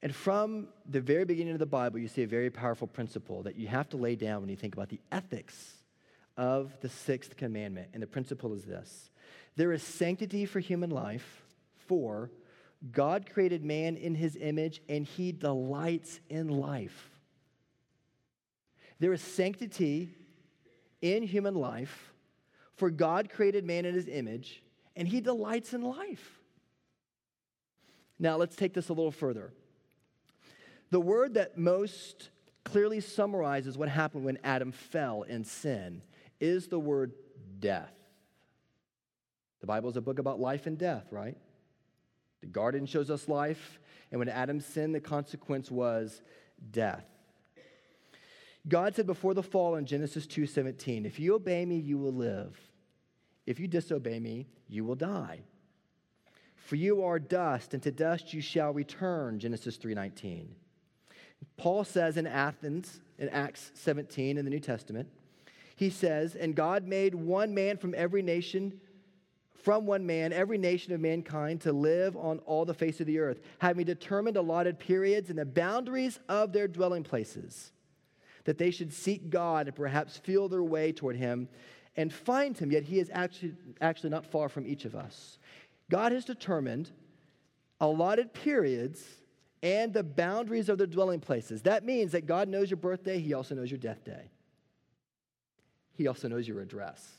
And 0.00 0.14
from 0.14 0.68
the 0.88 1.00
very 1.00 1.26
beginning 1.26 1.52
of 1.52 1.58
the 1.58 1.66
Bible, 1.66 1.98
you 1.98 2.08
see 2.08 2.22
a 2.22 2.26
very 2.26 2.48
powerful 2.48 2.86
principle 2.86 3.42
that 3.42 3.56
you 3.56 3.68
have 3.68 3.88
to 3.90 3.98
lay 3.98 4.16
down 4.16 4.40
when 4.40 4.48
you 4.48 4.56
think 4.56 4.74
about 4.74 4.88
the 4.88 5.00
ethics 5.12 5.81
of 6.42 6.76
the 6.80 6.88
sixth 6.88 7.36
commandment. 7.36 7.88
And 7.94 8.02
the 8.02 8.06
principle 8.08 8.52
is 8.52 8.64
this 8.64 9.10
there 9.54 9.72
is 9.72 9.82
sanctity 9.82 10.44
for 10.44 10.58
human 10.58 10.90
life, 10.90 11.44
for 11.86 12.32
God 12.90 13.30
created 13.32 13.64
man 13.64 13.96
in 13.96 14.16
his 14.16 14.36
image, 14.36 14.82
and 14.88 15.06
he 15.06 15.30
delights 15.30 16.18
in 16.28 16.48
life. 16.48 17.10
There 18.98 19.12
is 19.12 19.22
sanctity 19.22 20.10
in 21.00 21.22
human 21.22 21.54
life, 21.54 22.12
for 22.74 22.90
God 22.90 23.30
created 23.30 23.64
man 23.64 23.84
in 23.84 23.94
his 23.94 24.08
image, 24.08 24.64
and 24.96 25.06
he 25.06 25.20
delights 25.20 25.72
in 25.72 25.82
life. 25.82 26.40
Now, 28.18 28.36
let's 28.36 28.56
take 28.56 28.74
this 28.74 28.88
a 28.88 28.92
little 28.92 29.12
further. 29.12 29.52
The 30.90 31.00
word 31.00 31.34
that 31.34 31.56
most 31.56 32.30
clearly 32.64 33.00
summarizes 33.00 33.78
what 33.78 33.88
happened 33.88 34.24
when 34.24 34.38
Adam 34.42 34.72
fell 34.72 35.22
in 35.22 35.44
sin 35.44 36.02
is 36.42 36.66
the 36.66 36.78
word 36.78 37.12
death. 37.60 37.94
The 39.60 39.66
Bible 39.66 39.88
is 39.88 39.96
a 39.96 40.00
book 40.00 40.18
about 40.18 40.40
life 40.40 40.66
and 40.66 40.76
death, 40.76 41.06
right? 41.12 41.38
The 42.40 42.48
garden 42.48 42.84
shows 42.84 43.10
us 43.10 43.28
life, 43.28 43.78
and 44.10 44.18
when 44.18 44.28
Adam 44.28 44.60
sinned, 44.60 44.94
the 44.94 45.00
consequence 45.00 45.70
was 45.70 46.20
death. 46.72 47.06
God 48.68 48.96
said 48.96 49.06
before 49.06 49.34
the 49.34 49.42
fall 49.42 49.76
in 49.76 49.86
Genesis 49.86 50.26
2:17, 50.26 51.06
"If 51.06 51.20
you 51.20 51.34
obey 51.34 51.64
me, 51.64 51.78
you 51.78 51.96
will 51.96 52.12
live. 52.12 52.70
If 53.46 53.60
you 53.60 53.68
disobey 53.68 54.18
me, 54.18 54.48
you 54.68 54.84
will 54.84 54.96
die." 54.96 55.44
For 56.56 56.74
you 56.76 57.02
are 57.02 57.18
dust, 57.18 57.72
and 57.72 57.82
to 57.84 57.92
dust 57.92 58.34
you 58.34 58.40
shall 58.40 58.72
return, 58.72 59.38
Genesis 59.38 59.76
3:19. 59.76 60.56
Paul 61.56 61.84
says 61.84 62.16
in 62.16 62.26
Athens, 62.26 63.00
in 63.18 63.28
Acts 63.28 63.70
17 63.74 64.38
in 64.38 64.44
the 64.44 64.50
New 64.50 64.60
Testament, 64.60 65.08
he 65.76 65.90
says, 65.90 66.34
And 66.34 66.54
God 66.54 66.86
made 66.86 67.14
one 67.14 67.54
man 67.54 67.76
from 67.76 67.94
every 67.96 68.22
nation, 68.22 68.80
from 69.54 69.86
one 69.86 70.06
man, 70.06 70.32
every 70.32 70.58
nation 70.58 70.92
of 70.92 71.00
mankind 71.00 71.60
to 71.62 71.72
live 71.72 72.16
on 72.16 72.38
all 72.40 72.64
the 72.64 72.74
face 72.74 73.00
of 73.00 73.06
the 73.06 73.18
earth, 73.18 73.40
having 73.58 73.84
determined 73.84 74.36
allotted 74.36 74.78
periods 74.78 75.30
and 75.30 75.38
the 75.38 75.46
boundaries 75.46 76.18
of 76.28 76.52
their 76.52 76.68
dwelling 76.68 77.04
places, 77.04 77.72
that 78.44 78.58
they 78.58 78.70
should 78.70 78.92
seek 78.92 79.30
God 79.30 79.66
and 79.68 79.76
perhaps 79.76 80.16
feel 80.16 80.48
their 80.48 80.62
way 80.62 80.92
toward 80.92 81.16
him 81.16 81.48
and 81.96 82.12
find 82.12 82.56
him. 82.56 82.72
Yet 82.72 82.84
he 82.84 82.98
is 82.98 83.10
actually, 83.12 83.54
actually 83.80 84.10
not 84.10 84.26
far 84.26 84.48
from 84.48 84.66
each 84.66 84.84
of 84.84 84.94
us. 84.94 85.38
God 85.90 86.12
has 86.12 86.24
determined 86.24 86.90
allotted 87.80 88.32
periods 88.32 89.04
and 89.62 89.92
the 89.92 90.02
boundaries 90.02 90.68
of 90.68 90.78
their 90.78 90.86
dwelling 90.86 91.20
places. 91.20 91.62
That 91.62 91.84
means 91.84 92.12
that 92.12 92.26
God 92.26 92.48
knows 92.48 92.70
your 92.70 92.78
birthday, 92.78 93.20
He 93.20 93.34
also 93.34 93.54
knows 93.54 93.70
your 93.70 93.78
death 93.78 94.04
day. 94.04 94.30
He 95.94 96.06
also 96.06 96.28
knows 96.28 96.48
your 96.48 96.60
address. 96.60 97.18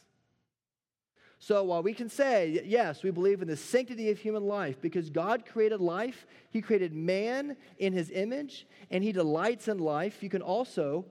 So 1.39 1.63
while 1.63 1.83
we 1.83 1.93
can 1.93 2.09
say, 2.09 2.61
yes, 2.65 3.03
we 3.03 3.11
believe 3.11 3.41
in 3.41 3.49
the 3.49 3.57
sanctity 3.57 4.09
of 4.09 4.17
human 4.17 4.43
life 4.43 4.81
because 4.81 5.09
God 5.09 5.45
created 5.45 5.81
life, 5.81 6.25
He 6.51 6.61
created 6.61 6.93
man 6.93 7.57
in 7.77 7.91
His 7.91 8.09
image, 8.11 8.65
and 8.89 9.03
He 9.03 9.11
delights 9.11 9.67
in 9.67 9.77
life, 9.77 10.23
you 10.23 10.29
can 10.29 10.41
also, 10.41 11.05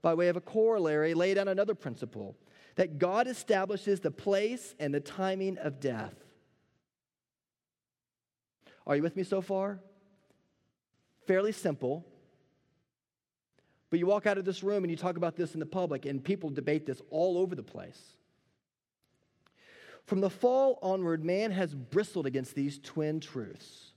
by 0.00 0.14
way 0.14 0.28
of 0.28 0.36
a 0.36 0.40
corollary, 0.40 1.12
lay 1.12 1.34
down 1.34 1.48
another 1.48 1.74
principle 1.74 2.34
that 2.76 2.98
God 2.98 3.26
establishes 3.28 4.00
the 4.00 4.10
place 4.10 4.74
and 4.78 4.92
the 4.92 5.00
timing 5.00 5.58
of 5.58 5.80
death. 5.80 6.14
Are 8.86 8.96
you 8.96 9.02
with 9.02 9.16
me 9.16 9.22
so 9.22 9.40
far? 9.40 9.80
fairly 11.26 11.52
simple. 11.52 12.04
But 13.94 14.00
you 14.00 14.06
walk 14.06 14.26
out 14.26 14.38
of 14.38 14.44
this 14.44 14.64
room 14.64 14.82
and 14.82 14.90
you 14.90 14.96
talk 14.96 15.16
about 15.16 15.36
this 15.36 15.54
in 15.54 15.60
the 15.60 15.66
public, 15.66 16.04
and 16.04 16.24
people 16.24 16.50
debate 16.50 16.84
this 16.84 17.00
all 17.10 17.38
over 17.38 17.54
the 17.54 17.62
place. 17.62 18.16
From 20.04 20.20
the 20.20 20.28
fall 20.28 20.80
onward, 20.82 21.24
man 21.24 21.52
has 21.52 21.72
bristled 21.76 22.26
against 22.26 22.56
these 22.56 22.80
twin 22.80 23.20
truths. 23.20 23.92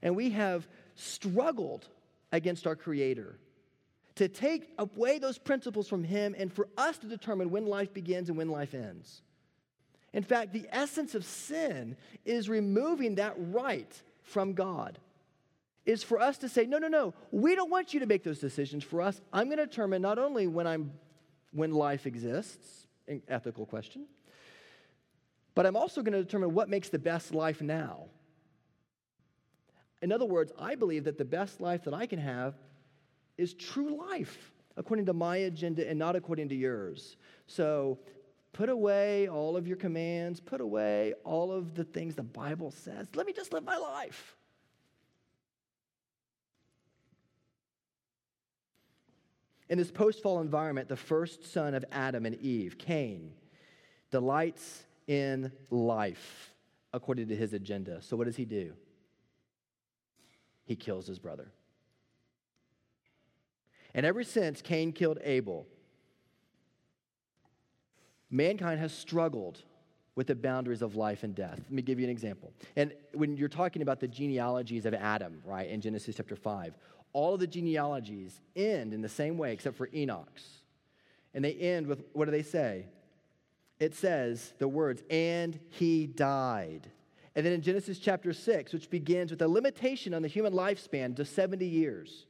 And 0.00 0.16
we 0.16 0.30
have 0.30 0.66
struggled 0.94 1.86
against 2.32 2.66
our 2.66 2.74
Creator 2.74 3.38
to 4.14 4.26
take 4.26 4.70
away 4.78 5.18
those 5.18 5.36
principles 5.36 5.86
from 5.86 6.02
Him 6.02 6.34
and 6.38 6.50
for 6.50 6.68
us 6.78 6.96
to 6.96 7.06
determine 7.06 7.50
when 7.50 7.66
life 7.66 7.92
begins 7.92 8.30
and 8.30 8.38
when 8.38 8.48
life 8.48 8.72
ends. 8.72 9.20
In 10.14 10.22
fact, 10.22 10.54
the 10.54 10.66
essence 10.72 11.14
of 11.14 11.26
sin 11.26 11.94
is 12.24 12.48
removing 12.48 13.16
that 13.16 13.34
right 13.36 14.02
from 14.22 14.54
God 14.54 14.98
is 15.86 16.02
for 16.02 16.20
us 16.20 16.36
to 16.38 16.48
say, 16.48 16.66
no, 16.66 16.78
no, 16.78 16.88
no, 16.88 17.14
we 17.30 17.54
don't 17.54 17.70
want 17.70 17.94
you 17.94 18.00
to 18.00 18.06
make 18.06 18.24
those 18.24 18.40
decisions 18.40 18.84
for 18.84 19.00
us. 19.00 19.20
I'm 19.32 19.46
going 19.46 19.58
to 19.58 19.66
determine 19.66 20.02
not 20.02 20.18
only 20.18 20.46
when 20.46 20.66
I'm 20.66 20.92
when 21.52 21.72
life 21.72 22.06
exists, 22.06 22.86
an 23.08 23.22
ethical 23.28 23.64
question, 23.64 24.04
but 25.54 25.64
I'm 25.64 25.76
also 25.76 26.02
going 26.02 26.12
to 26.12 26.22
determine 26.22 26.52
what 26.52 26.68
makes 26.68 26.90
the 26.90 26.98
best 26.98 27.32
life 27.32 27.62
now. 27.62 28.06
In 30.02 30.12
other 30.12 30.26
words, 30.26 30.52
I 30.58 30.74
believe 30.74 31.04
that 31.04 31.16
the 31.16 31.24
best 31.24 31.60
life 31.60 31.84
that 31.84 31.94
I 31.94 32.04
can 32.06 32.18
have 32.18 32.54
is 33.38 33.54
true 33.54 33.96
life 33.96 34.52
according 34.76 35.06
to 35.06 35.14
my 35.14 35.38
agenda 35.38 35.88
and 35.88 35.98
not 35.98 36.16
according 36.16 36.50
to 36.50 36.54
yours. 36.54 37.16
So 37.46 37.98
put 38.52 38.68
away 38.68 39.28
all 39.28 39.56
of 39.56 39.66
your 39.66 39.78
commands, 39.78 40.40
put 40.40 40.60
away 40.60 41.14
all 41.24 41.50
of 41.50 41.74
the 41.74 41.84
things 41.84 42.14
the 42.14 42.22
Bible 42.22 42.70
says. 42.70 43.08
Let 43.14 43.26
me 43.26 43.32
just 43.32 43.52
live 43.54 43.64
my 43.64 43.78
life. 43.78 44.35
In 49.68 49.78
this 49.78 49.90
post 49.90 50.22
fall 50.22 50.40
environment, 50.40 50.88
the 50.88 50.96
first 50.96 51.52
son 51.52 51.74
of 51.74 51.84
Adam 51.90 52.24
and 52.24 52.36
Eve, 52.36 52.78
Cain, 52.78 53.32
delights 54.10 54.84
in 55.06 55.50
life 55.70 56.54
according 56.92 57.28
to 57.28 57.36
his 57.36 57.52
agenda. 57.52 58.00
So, 58.00 58.16
what 58.16 58.26
does 58.26 58.36
he 58.36 58.44
do? 58.44 58.72
He 60.64 60.76
kills 60.76 61.06
his 61.06 61.18
brother. 61.18 61.52
And 63.94 64.04
ever 64.04 64.22
since 64.22 64.60
Cain 64.60 64.92
killed 64.92 65.18
Abel, 65.24 65.66
mankind 68.30 68.78
has 68.78 68.92
struggled 68.92 69.62
with 70.16 70.26
the 70.26 70.34
boundaries 70.34 70.82
of 70.82 70.96
life 70.96 71.22
and 71.22 71.34
death. 71.34 71.58
Let 71.58 71.70
me 71.70 71.82
give 71.82 71.98
you 71.98 72.04
an 72.04 72.10
example. 72.10 72.52
And 72.74 72.92
when 73.12 73.36
you're 73.36 73.48
talking 73.48 73.82
about 73.82 74.00
the 74.00 74.08
genealogies 74.08 74.86
of 74.86 74.94
Adam, 74.94 75.40
right, 75.44 75.68
in 75.68 75.80
Genesis 75.80 76.16
chapter 76.16 76.36
5, 76.36 76.76
all 77.12 77.34
of 77.34 77.40
the 77.40 77.46
genealogies 77.46 78.40
end 78.54 78.92
in 78.92 79.00
the 79.00 79.08
same 79.08 79.38
way 79.38 79.52
except 79.52 79.76
for 79.76 79.88
Enoch's. 79.94 80.62
And 81.34 81.44
they 81.44 81.52
end 81.52 81.86
with 81.86 82.04
what 82.12 82.26
do 82.26 82.30
they 82.30 82.42
say? 82.42 82.86
It 83.78 83.94
says 83.94 84.54
the 84.58 84.68
words, 84.68 85.02
and 85.10 85.58
he 85.70 86.06
died. 86.06 86.90
And 87.34 87.44
then 87.44 87.52
in 87.52 87.60
Genesis 87.60 87.98
chapter 87.98 88.32
6, 88.32 88.72
which 88.72 88.88
begins 88.88 89.30
with 89.30 89.42
a 89.42 89.48
limitation 89.48 90.14
on 90.14 90.22
the 90.22 90.28
human 90.28 90.54
lifespan 90.54 91.14
to 91.16 91.24
70 91.24 91.66
years. 91.66 92.26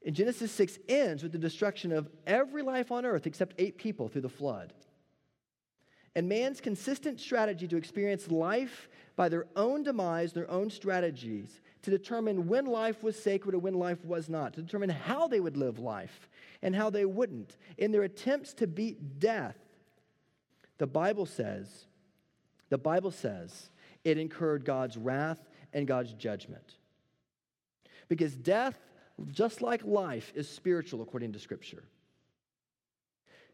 In 0.00 0.14
Genesis 0.14 0.52
6 0.52 0.78
ends 0.88 1.22
with 1.22 1.32
the 1.32 1.38
destruction 1.38 1.92
of 1.92 2.08
every 2.26 2.62
life 2.62 2.90
on 2.90 3.04
earth 3.04 3.26
except 3.26 3.54
eight 3.58 3.76
people 3.76 4.08
through 4.08 4.22
the 4.22 4.28
flood. 4.28 4.72
And 6.14 6.28
man's 6.28 6.60
consistent 6.60 7.20
strategy 7.20 7.66
to 7.68 7.76
experience 7.76 8.30
life 8.30 8.88
by 9.16 9.28
their 9.28 9.46
own 9.56 9.82
demise, 9.82 10.32
their 10.32 10.50
own 10.50 10.70
strategies, 10.70 11.60
to 11.84 11.90
determine 11.90 12.48
when 12.48 12.64
life 12.64 13.02
was 13.02 13.22
sacred 13.22 13.54
or 13.54 13.58
when 13.58 13.74
life 13.74 14.02
was 14.04 14.28
not, 14.28 14.54
to 14.54 14.62
determine 14.62 14.88
how 14.88 15.28
they 15.28 15.38
would 15.38 15.56
live 15.56 15.78
life 15.78 16.28
and 16.62 16.74
how 16.74 16.88
they 16.88 17.04
wouldn't. 17.04 17.56
In 17.76 17.92
their 17.92 18.04
attempts 18.04 18.54
to 18.54 18.66
beat 18.66 19.20
death, 19.20 19.56
the 20.78 20.86
Bible 20.86 21.26
says, 21.26 21.84
the 22.70 22.78
Bible 22.78 23.10
says 23.10 23.68
it 24.02 24.16
incurred 24.16 24.64
God's 24.64 24.96
wrath 24.96 25.38
and 25.74 25.86
God's 25.86 26.14
judgment. 26.14 26.76
Because 28.08 28.34
death, 28.34 28.78
just 29.30 29.60
like 29.60 29.84
life, 29.84 30.32
is 30.34 30.48
spiritual 30.48 31.02
according 31.02 31.32
to 31.34 31.38
Scripture. 31.38 31.84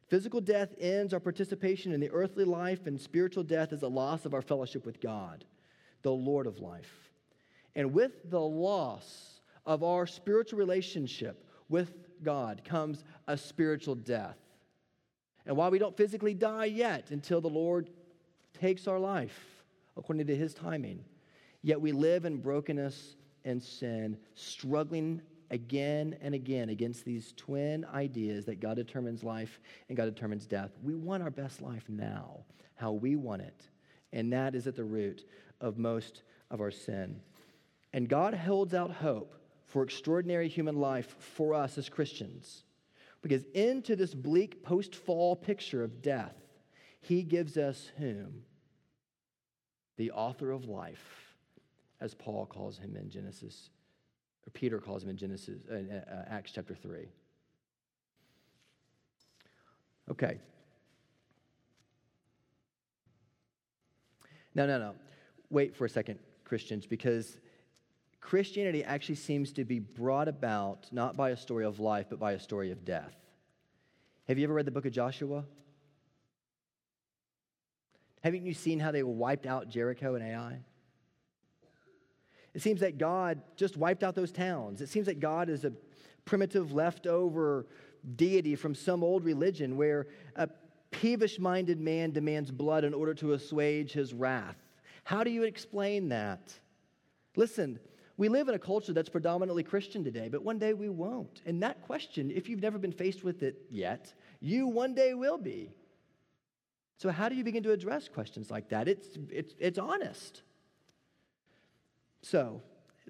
Physical 0.07 0.41
death 0.41 0.73
ends 0.81 1.13
our 1.13 1.21
participation 1.21 1.93
in 1.93 2.01
the 2.01 2.11
earthly 2.11 2.45
life, 2.45 2.87
and 2.87 3.01
spiritual 3.01 3.45
death 3.45 3.73
is 3.73 3.83
a 3.83 3.89
loss 3.89 4.25
of 4.25 4.35
our 4.35 4.43
fellowship 4.43 4.87
with 4.87 5.01
God, 5.01 5.45
the 6.03 6.13
Lord 6.13 6.47
of 6.47 6.61
life. 6.61 7.10
And 7.75 7.93
with 7.93 8.31
the 8.31 8.41
loss 8.41 9.41
of 9.67 9.83
our 9.83 10.07
spiritual 10.07 10.59
relationship 10.59 11.45
with 11.69 11.95
God 12.23 12.63
comes 12.65 13.05
a 13.29 13.37
spiritual 13.37 13.95
death. 13.95 14.37
And 15.47 15.57
while 15.57 15.71
we 15.71 15.79
don't 15.79 15.97
physically 15.97 16.35
die 16.35 16.67
yet 16.67 17.11
until 17.11 17.41
the 17.41 17.49
Lord 17.49 17.91
takes 18.59 18.87
our 18.87 18.99
life 18.99 19.65
according 19.97 20.27
to 20.27 20.37
his 20.37 20.55
timing, 20.55 21.05
yet 21.63 21.81
we 21.81 21.93
live 21.93 22.25
in 22.25 22.39
brokenness 22.39 23.17
and 23.45 23.63
sin, 23.63 24.17
struggling 24.35 25.23
again 25.51 26.17
and 26.21 26.35
again 26.35 26.69
against 26.69 27.05
these 27.05 27.33
twin 27.37 27.85
ideas 27.93 28.45
that 28.45 28.61
God 28.61 28.77
determines 28.77 29.25
life 29.25 29.61
and 29.89 29.97
God 29.97 30.05
determines 30.05 30.47
death. 30.47 30.71
We 30.83 30.95
want 30.95 31.23
our 31.23 31.31
best 31.31 31.61
life 31.61 31.85
now, 31.89 32.41
how 32.75 32.93
we 32.93 33.17
want 33.17 33.43
it. 33.43 33.69
And 34.13 34.33
that 34.33 34.55
is 34.55 34.67
at 34.67 34.77
the 34.77 34.85
root 34.85 35.25
of 35.61 35.79
most 35.79 36.23
of 36.51 36.61
our 36.61 36.71
sin. 36.71 37.21
And 37.93 38.09
God 38.09 38.35
holds 38.35 38.75
out 38.75 38.91
hope 38.91 39.35
for 39.67 39.83
extraordinary 39.83 40.49
human 40.49 40.77
life 40.77 41.17
for 41.19 41.55
us 41.55 41.79
as 41.79 41.89
Christians. 41.89 42.65
Because 43.23 43.45
into 43.55 43.97
this 43.97 44.15
bleak 44.15 44.63
post 44.63 44.95
fall 44.95 45.37
picture 45.37 45.83
of 45.83 46.03
death, 46.03 46.37
he 47.01 47.23
gives 47.23 47.57
us 47.57 47.91
whom? 47.99 48.43
The 49.97 50.11
author 50.13 50.51
of 50.51 50.67
life, 50.67 51.35
as 52.01 52.15
Paul 52.15 52.47
calls 52.47 52.79
him 52.79 52.97
in 52.97 53.11
Genesis, 53.11 53.71
or 54.47 54.51
Peter 54.51 54.79
calls 54.79 55.03
him 55.03 55.11
in 55.11 55.17
Genesis, 55.17 55.61
uh, 55.71 55.75
uh, 55.75 56.25
Acts 56.29 56.53
chapter 56.53 56.75
3. 56.75 57.07
Okay. 60.11 60.39
No, 64.55 64.67
no, 64.67 64.79
no. 64.79 64.95
Wait 65.51 65.77
for 65.77 65.85
a 65.85 65.89
second, 65.89 66.19
Christians, 66.45 66.87
because 66.87 67.39
Christianity 68.21 68.85
actually 68.85 69.15
seems 69.17 69.53
to 69.53 69.65
be 69.65 69.79
brought 69.79 70.29
about 70.29 70.87
not 70.93 71.17
by 71.17 71.31
a 71.31 71.37
story 71.37 71.65
of 71.65 71.81
life, 71.81 72.07
but 72.11 72.19
by 72.19 72.33
a 72.33 72.39
story 72.39 72.71
of 72.71 72.85
death. 72.85 73.15
Have 74.29 74.39
you 74.39 74.45
ever 74.45 74.55
read 74.55 74.67
the 74.67 74.71
book 74.71 74.87
of 74.87 74.93
Joshua? 74.93 75.45
Haven't 78.23 78.45
you 78.45 78.55
seen 78.55 78.79
how 78.79 78.93
they 78.93 79.03
wiped 79.03 79.47
out 79.47 79.69
Jericho 79.69 80.15
and 80.15 80.25
Ai? 80.25 80.59
It 82.53 82.63
seems 82.63 82.81
that 82.81 82.99
God 82.99 83.41
just 83.57 83.77
wiped 83.77 84.03
out 84.03 84.15
those 84.15 84.33
towns. 84.33 84.81
It 84.81 84.89
seems 84.89 85.07
that 85.07 85.21
God 85.21 85.49
is 85.49 85.65
a 85.65 85.73
primitive 86.25 86.73
leftover 86.73 87.67
deity 88.17 88.57
from 88.57 88.75
some 88.75 89.03
old 89.03 89.25
religion 89.25 89.77
where 89.77 90.07
a 90.37 90.49
peevish 90.91 91.39
minded 91.39 91.81
man 91.81 92.11
demands 92.11 92.51
blood 92.51 92.85
in 92.85 92.93
order 92.93 93.15
to 93.15 93.33
assuage 93.33 93.93
his 93.93 94.13
wrath. 94.13 94.57
How 95.05 95.25
do 95.25 95.31
you 95.31 95.45
explain 95.45 96.09
that? 96.11 96.53
Listen, 97.37 97.79
we 98.21 98.29
live 98.29 98.51
in 98.51 98.55
a 98.55 98.59
culture 98.59 98.93
that's 98.93 99.09
predominantly 99.09 99.63
Christian 99.63 100.05
today, 100.05 100.29
but 100.29 100.45
one 100.45 100.59
day 100.59 100.75
we 100.75 100.91
won't. 100.91 101.41
And 101.47 101.63
that 101.63 101.81
question, 101.81 102.31
if 102.31 102.51
you've 102.51 102.61
never 102.61 102.77
been 102.77 102.93
faced 102.93 103.25
with 103.25 103.43
it 103.43 103.63
yet, 103.71 104.13
you 104.41 104.67
one 104.67 104.95
day 104.95 105.15
will 105.15 105.39
be. 105.39 105.71
So, 106.99 107.09
how 107.09 107.31
do 107.31 107.35
you 107.35 107.43
begin 107.43 107.63
to 107.63 107.73
address 107.73 108.09
questions 108.09 108.51
like 108.51 108.69
that? 108.69 108.89
It's, 108.89 109.09
it's, 109.31 109.55
it's 109.59 109.79
honest. 109.79 110.43
So, 112.21 112.61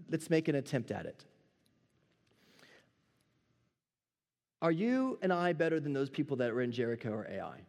let's 0.08 0.30
make 0.30 0.46
an 0.46 0.54
attempt 0.54 0.92
at 0.92 1.06
it. 1.06 1.24
Are 4.62 4.70
you 4.70 5.18
and 5.22 5.32
I 5.32 5.54
better 5.54 5.80
than 5.80 5.92
those 5.92 6.08
people 6.08 6.36
that 6.36 6.54
were 6.54 6.62
in 6.62 6.70
Jericho 6.70 7.10
or 7.10 7.26
Ai? 7.28 7.62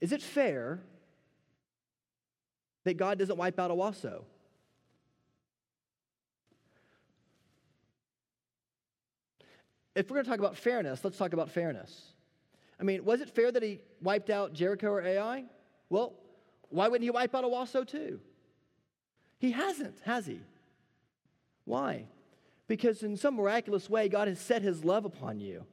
Is 0.00 0.10
it 0.10 0.20
fair 0.20 0.82
that 2.86 2.96
God 2.96 3.18
doesn't 3.18 3.36
wipe 3.36 3.58
out 3.58 3.72
Owasso? 3.72 4.22
If 9.96 10.08
we're 10.08 10.16
going 10.16 10.24
to 10.24 10.30
talk 10.30 10.38
about 10.38 10.56
fairness, 10.56 11.02
let's 11.02 11.18
talk 11.18 11.32
about 11.32 11.50
fairness. 11.50 12.12
I 12.78 12.84
mean, 12.84 13.04
was 13.04 13.20
it 13.20 13.28
fair 13.28 13.50
that 13.50 13.62
he 13.62 13.80
wiped 14.00 14.30
out 14.30 14.52
Jericho 14.52 14.88
or 14.88 15.02
Ai? 15.02 15.46
Well, 15.90 16.12
why 16.68 16.86
wouldn't 16.86 17.02
he 17.02 17.10
wipe 17.10 17.34
out 17.34 17.42
Owasso 17.42 17.84
too? 17.84 18.20
He 19.40 19.50
hasn't, 19.50 19.98
has 20.04 20.26
he? 20.26 20.38
Why? 21.64 22.04
Because 22.68 23.02
in 23.02 23.16
some 23.16 23.34
miraculous 23.34 23.90
way, 23.90 24.08
God 24.08 24.28
has 24.28 24.38
set 24.38 24.62
his 24.62 24.84
love 24.84 25.04
upon 25.04 25.40
you. 25.40 25.64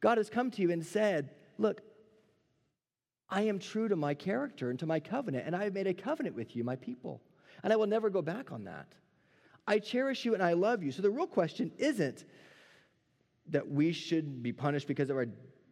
God 0.00 0.18
has 0.18 0.28
come 0.28 0.50
to 0.50 0.62
you 0.62 0.72
and 0.72 0.84
said, 0.84 1.30
Look, 1.56 1.82
I 3.28 3.42
am 3.42 3.58
true 3.58 3.88
to 3.88 3.96
my 3.96 4.14
character 4.14 4.70
and 4.70 4.78
to 4.78 4.86
my 4.86 5.00
covenant, 5.00 5.46
and 5.46 5.56
I 5.56 5.64
have 5.64 5.74
made 5.74 5.86
a 5.86 5.94
covenant 5.94 6.36
with 6.36 6.54
you, 6.54 6.62
my 6.62 6.76
people, 6.76 7.20
and 7.62 7.72
I 7.72 7.76
will 7.76 7.86
never 7.86 8.10
go 8.10 8.22
back 8.22 8.52
on 8.52 8.64
that. 8.64 8.86
I 9.66 9.78
cherish 9.80 10.24
you 10.24 10.34
and 10.34 10.42
I 10.42 10.52
love 10.52 10.82
you. 10.82 10.92
So 10.92 11.02
the 11.02 11.10
real 11.10 11.26
question 11.26 11.72
isn't 11.76 12.24
that 13.48 13.68
we 13.68 13.92
should 13.92 14.42
be 14.42 14.52
punished 14.52 14.86
because 14.86 15.10
of 15.10 15.16
our 15.16 15.26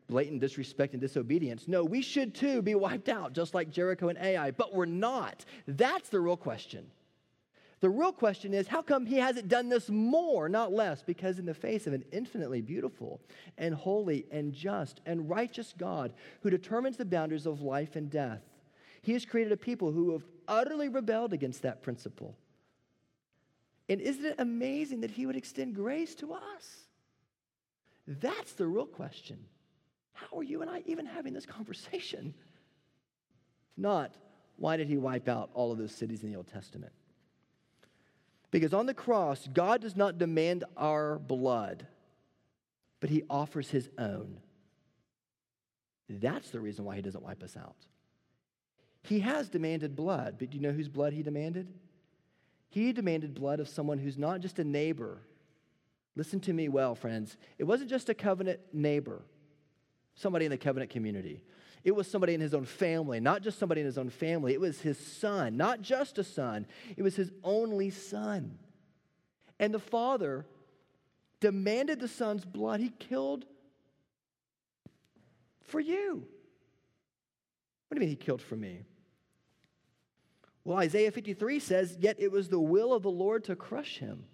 blatant 0.09 0.41
disrespect 0.41 0.93
and 0.93 1.01
disobedience. 1.01 1.67
No, 1.69 1.85
we 1.85 2.03
should 2.03 2.35
too 2.35 2.61
be 2.61 2.75
wiped 2.75 3.09
out, 3.09 3.33
just 3.33 3.55
like 3.55 3.71
Jericho 3.71 4.09
and 4.09 4.19
Ai, 4.19 4.51
but 4.51 4.75
we're 4.75 4.85
not. 4.85 5.45
That's 5.67 6.09
the 6.09 6.21
real 6.21 6.37
question. 6.37 6.87
The 7.81 7.91
real 7.91 8.13
question 8.13 8.55
is 8.55 8.69
how 8.69 8.83
come 8.83 9.07
he 9.07 9.17
hasn't 9.17 9.49
done 9.49 9.69
this 9.69 9.91
more, 9.91 10.49
not 10.49 10.73
less? 10.73 11.03
Because, 11.03 11.39
in 11.39 11.47
the 11.47 11.55
face 11.55 11.87
of 11.87 11.93
an 11.93 12.05
infinitely 12.13 12.61
beautiful 12.61 13.21
and 13.59 13.75
holy 13.75 14.27
and 14.31 14.53
just 14.53 15.01
and 15.07 15.29
righteous 15.29 15.75
God 15.77 16.13
who 16.43 16.51
determines 16.51 16.97
the 16.97 17.05
boundaries 17.05 17.47
of 17.47 17.61
life 17.61 17.97
and 17.97 18.09
death, 18.09 18.43
he 19.03 19.13
has 19.13 19.27
created 19.27 19.53
a 19.53 19.57
people 19.57 19.93
who 19.93 20.13
have 20.13 20.25
utterly 20.49 20.89
rebelled 20.89 21.33
against 21.33 21.63
that 21.63 21.83
principle. 21.83 22.37
And 23.89 24.01
isn't 24.01 24.25
it 24.25 24.37
amazing 24.39 25.03
that 25.03 25.11
he 25.11 25.27
would 25.27 25.37
extend 25.37 25.75
grace 25.75 26.15
to 26.17 26.33
us? 26.33 26.87
That's 28.07 28.53
the 28.53 28.67
real 28.67 28.87
question. 28.87 29.39
How 30.15 30.39
are 30.39 30.43
you 30.43 30.63
and 30.63 30.71
I 30.71 30.83
even 30.87 31.07
having 31.07 31.35
this 31.35 31.45
conversation? 31.45 32.35
Not, 33.77 34.15
why 34.57 34.77
did 34.77 34.89
he 34.89 34.97
wipe 34.97 35.29
out 35.29 35.51
all 35.55 35.73
of 35.73 35.79
those 35.79 35.95
cities 35.95 36.23
in 36.23 36.31
the 36.31 36.37
Old 36.37 36.47
Testament? 36.47 36.93
Because 38.55 38.73
on 38.73 38.87
the 38.87 38.95
cross, 38.95 39.49
God 39.53 39.81
does 39.81 39.97
not 39.97 40.17
demand 40.17 40.63
our 40.77 41.19
blood, 41.19 41.89
but 43.01 43.11
he 43.11 43.25
offers 43.29 43.69
his 43.69 43.91
own. 43.99 44.37
That's 46.09 46.51
the 46.51 46.61
reason 46.61 46.85
why 46.85 46.95
he 46.95 47.03
doesn't 47.03 47.25
wipe 47.25 47.43
us 47.43 47.57
out. 47.57 47.75
He 49.03 49.19
has 49.19 49.49
demanded 49.49 49.97
blood, 49.97 50.37
but 50.39 50.51
do 50.51 50.57
you 50.57 50.63
know 50.63 50.71
whose 50.71 50.89
blood 50.89 51.13
he 51.13 51.25
demanded? 51.25 51.67
He 52.69 52.93
demanded 52.93 53.35
blood 53.35 53.59
of 53.59 53.69
someone 53.69 53.99
who's 53.99 54.19
not 54.19 54.39
just 54.39 54.61
a 54.61 54.65
neighbor. 54.65 55.23
Listen 56.15 56.39
to 56.43 56.53
me 56.53 56.69
well, 56.69 56.95
friends. 56.95 57.37
It 57.59 57.65
wasn't 57.65 57.91
just 57.91 58.09
a 58.09 58.15
covenant 58.15 58.61
neighbor 58.73 59.25
somebody 60.15 60.45
in 60.45 60.53
the 60.53 60.57
covenant 60.57 60.93
community. 60.93 61.43
It 61.85 61.95
was 61.95 62.11
somebody 62.11 62.33
in 62.33 62.41
his 62.41 62.55
own 62.55 62.65
family, 62.65 63.21
not 63.21 63.43
just 63.43 63.59
somebody 63.59 63.83
in 63.83 63.87
his 63.87 63.99
own 63.99 64.09
family. 64.09 64.55
It 64.55 64.61
was 64.61 64.81
his 64.81 64.99
son, 64.99 65.59
not 65.59 65.83
just 65.83 66.19
a 66.19 66.25
son, 66.25 66.67
it 66.97 67.03
was 67.03 67.15
his 67.15 67.31
only 67.45 67.91
son. 67.91 68.59
And 69.61 69.73
the 69.73 69.79
father 69.79 70.47
demanded 71.41 72.01
the 72.01 72.09
son's 72.09 72.45
blood. 72.45 72.81
He 72.81 72.89
killed 72.89 73.45
for 75.63 75.79
you. 75.79 76.27
What 77.89 77.95
do 77.95 78.01
you 78.01 78.01
mean 78.01 78.09
he 78.09 78.17
killed 78.17 78.43
for 78.43 78.57
me? 78.57 78.85
Well, 80.65 80.79
Isaiah 80.79 81.13
53 81.13 81.61
says, 81.61 81.97
Yet 82.01 82.17
it 82.19 82.33
was 82.33 82.49
the 82.49 82.59
will 82.59 82.95
of 82.95 83.03
the 83.03 83.11
Lord 83.11 83.45
to 83.45 83.55
crush 83.55 83.99
him. 83.99 84.25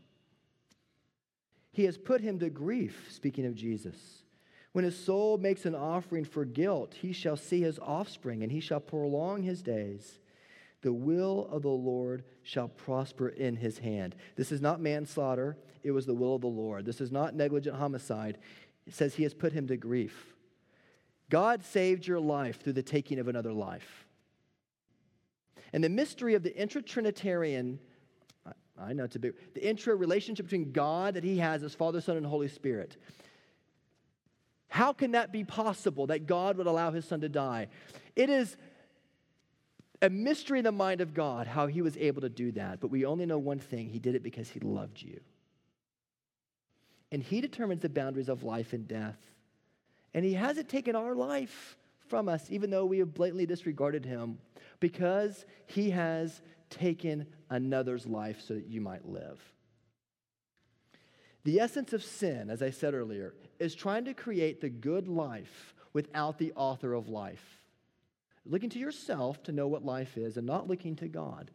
He 1.72 1.84
has 1.84 1.98
put 1.98 2.20
him 2.20 2.38
to 2.38 2.48
grief, 2.48 3.08
speaking 3.10 3.46
of 3.46 3.54
Jesus. 3.54 3.96
When 4.72 4.84
his 4.84 4.98
soul 4.98 5.36
makes 5.36 5.66
an 5.66 5.74
offering 5.74 6.24
for 6.24 6.44
guilt, 6.44 6.94
he 7.00 7.12
shall 7.12 7.36
see 7.36 7.62
his 7.62 7.78
offspring, 7.80 8.42
and 8.42 8.52
he 8.52 8.60
shall 8.60 8.80
prolong 8.80 9.42
his 9.42 9.62
days. 9.62 10.20
The 10.82 10.92
will 10.92 11.48
of 11.50 11.62
the 11.62 11.68
Lord 11.68 12.24
shall 12.42 12.68
prosper 12.68 13.28
in 13.28 13.56
his 13.56 13.78
hand. 13.78 14.14
This 14.36 14.52
is 14.52 14.60
not 14.60 14.80
manslaughter, 14.80 15.56
it 15.82 15.90
was 15.90 16.06
the 16.06 16.14
will 16.14 16.36
of 16.36 16.42
the 16.42 16.46
Lord. 16.46 16.84
This 16.84 17.00
is 17.00 17.10
not 17.10 17.34
negligent 17.34 17.76
homicide. 17.76 18.38
It 18.86 18.94
says 18.94 19.14
he 19.14 19.24
has 19.24 19.34
put 19.34 19.52
him 19.52 19.66
to 19.68 19.76
grief. 19.76 20.34
God 21.28 21.64
saved 21.64 22.06
your 22.06 22.20
life 22.20 22.62
through 22.62 22.74
the 22.74 22.82
taking 22.82 23.18
of 23.18 23.28
another 23.28 23.52
life. 23.52 24.06
And 25.72 25.82
the 25.82 25.88
mystery 25.88 26.34
of 26.34 26.42
the 26.42 26.56
intra 26.56 26.82
Trinitarian, 26.82 27.78
I 28.78 28.92
know 28.92 29.04
it's 29.04 29.16
a 29.16 29.20
big, 29.20 29.34
the 29.54 29.66
intra 29.66 29.94
relationship 29.94 30.46
between 30.46 30.72
God 30.72 31.14
that 31.14 31.24
he 31.24 31.38
has 31.38 31.62
as 31.62 31.74
Father, 31.74 32.00
Son, 32.00 32.16
and 32.16 32.26
Holy 32.26 32.48
Spirit 32.48 32.96
how 34.70 34.92
can 34.92 35.12
that 35.12 35.32
be 35.32 35.44
possible 35.44 36.06
that 36.06 36.26
God 36.26 36.56
would 36.56 36.68
allow 36.68 36.92
his 36.92 37.04
son 37.04 37.20
to 37.20 37.28
die? 37.28 37.66
It 38.14 38.30
is 38.30 38.56
a 40.00 40.08
mystery 40.08 40.60
in 40.60 40.64
the 40.64 40.72
mind 40.72 41.00
of 41.00 41.12
God 41.12 41.48
how 41.48 41.66
he 41.66 41.82
was 41.82 41.96
able 41.96 42.22
to 42.22 42.28
do 42.28 42.52
that. 42.52 42.80
But 42.80 42.90
we 42.90 43.04
only 43.04 43.26
know 43.26 43.36
one 43.36 43.58
thing 43.58 43.88
he 43.88 43.98
did 43.98 44.14
it 44.14 44.22
because 44.22 44.48
he 44.48 44.60
loved 44.60 45.02
you. 45.02 45.20
And 47.12 47.20
he 47.20 47.40
determines 47.40 47.82
the 47.82 47.88
boundaries 47.88 48.28
of 48.28 48.44
life 48.44 48.72
and 48.72 48.86
death. 48.86 49.18
And 50.14 50.24
he 50.24 50.34
hasn't 50.34 50.68
taken 50.68 50.94
our 50.94 51.16
life 51.16 51.76
from 52.08 52.28
us, 52.28 52.46
even 52.48 52.70
though 52.70 52.86
we 52.86 52.98
have 52.98 53.12
blatantly 53.12 53.46
disregarded 53.46 54.04
him, 54.04 54.38
because 54.78 55.44
he 55.66 55.90
has 55.90 56.40
taken 56.70 57.26
another's 57.50 58.06
life 58.06 58.40
so 58.40 58.54
that 58.54 58.68
you 58.68 58.80
might 58.80 59.08
live. 59.08 59.40
The 61.44 61.60
essence 61.60 61.92
of 61.92 62.04
sin, 62.04 62.50
as 62.50 62.62
I 62.62 62.70
said 62.70 62.94
earlier, 62.94 63.34
is 63.58 63.74
trying 63.74 64.04
to 64.04 64.14
create 64.14 64.60
the 64.60 64.68
good 64.68 65.08
life 65.08 65.74
without 65.92 66.38
the 66.38 66.52
author 66.54 66.92
of 66.94 67.08
life. 67.08 67.44
Looking 68.44 68.70
to 68.70 68.78
yourself 68.78 69.42
to 69.44 69.52
know 69.52 69.68
what 69.68 69.84
life 69.84 70.16
is 70.16 70.36
and 70.36 70.46
not 70.46 70.68
looking 70.68 70.96
to 70.96 71.08
God. 71.08 71.50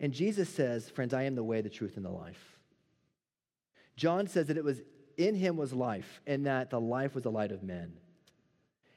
And 0.00 0.12
Jesus 0.12 0.48
says, 0.48 0.90
Friends, 0.90 1.14
I 1.14 1.22
am 1.22 1.34
the 1.34 1.44
way, 1.44 1.60
the 1.60 1.70
truth, 1.70 1.96
and 1.96 2.04
the 2.04 2.10
life. 2.10 2.58
John 3.96 4.26
says 4.26 4.48
that 4.48 4.56
it 4.56 4.64
was 4.64 4.80
in 5.16 5.34
him 5.36 5.56
was 5.56 5.72
life, 5.72 6.20
and 6.26 6.46
that 6.46 6.70
the 6.70 6.80
life 6.80 7.14
was 7.14 7.22
the 7.22 7.30
light 7.30 7.52
of 7.52 7.62
men. 7.62 7.84
And 7.84 7.92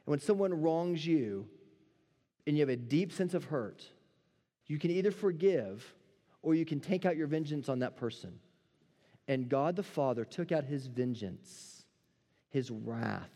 when 0.05 0.19
someone 0.19 0.61
wrongs 0.61 1.05
you 1.05 1.47
and 2.47 2.57
you 2.57 2.61
have 2.61 2.69
a 2.69 2.75
deep 2.75 3.11
sense 3.13 3.33
of 3.33 3.45
hurt, 3.45 3.85
you 4.65 4.79
can 4.79 4.89
either 4.89 5.11
forgive 5.11 5.93
or 6.41 6.55
you 6.55 6.65
can 6.65 6.79
take 6.79 7.05
out 7.05 7.17
your 7.17 7.27
vengeance 7.27 7.69
on 7.69 7.79
that 7.79 7.97
person. 7.97 8.39
And 9.27 9.49
God 9.49 9.75
the 9.75 9.83
Father 9.83 10.23
took 10.23 10.51
out 10.51 10.63
his 10.63 10.87
vengeance, 10.87 11.85
his 12.49 12.71
wrath 12.71 13.29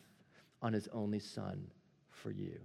on 0.62 0.74
his 0.74 0.88
only 0.94 1.20
Son 1.20 1.68
for 2.10 2.32
you. 2.32 2.60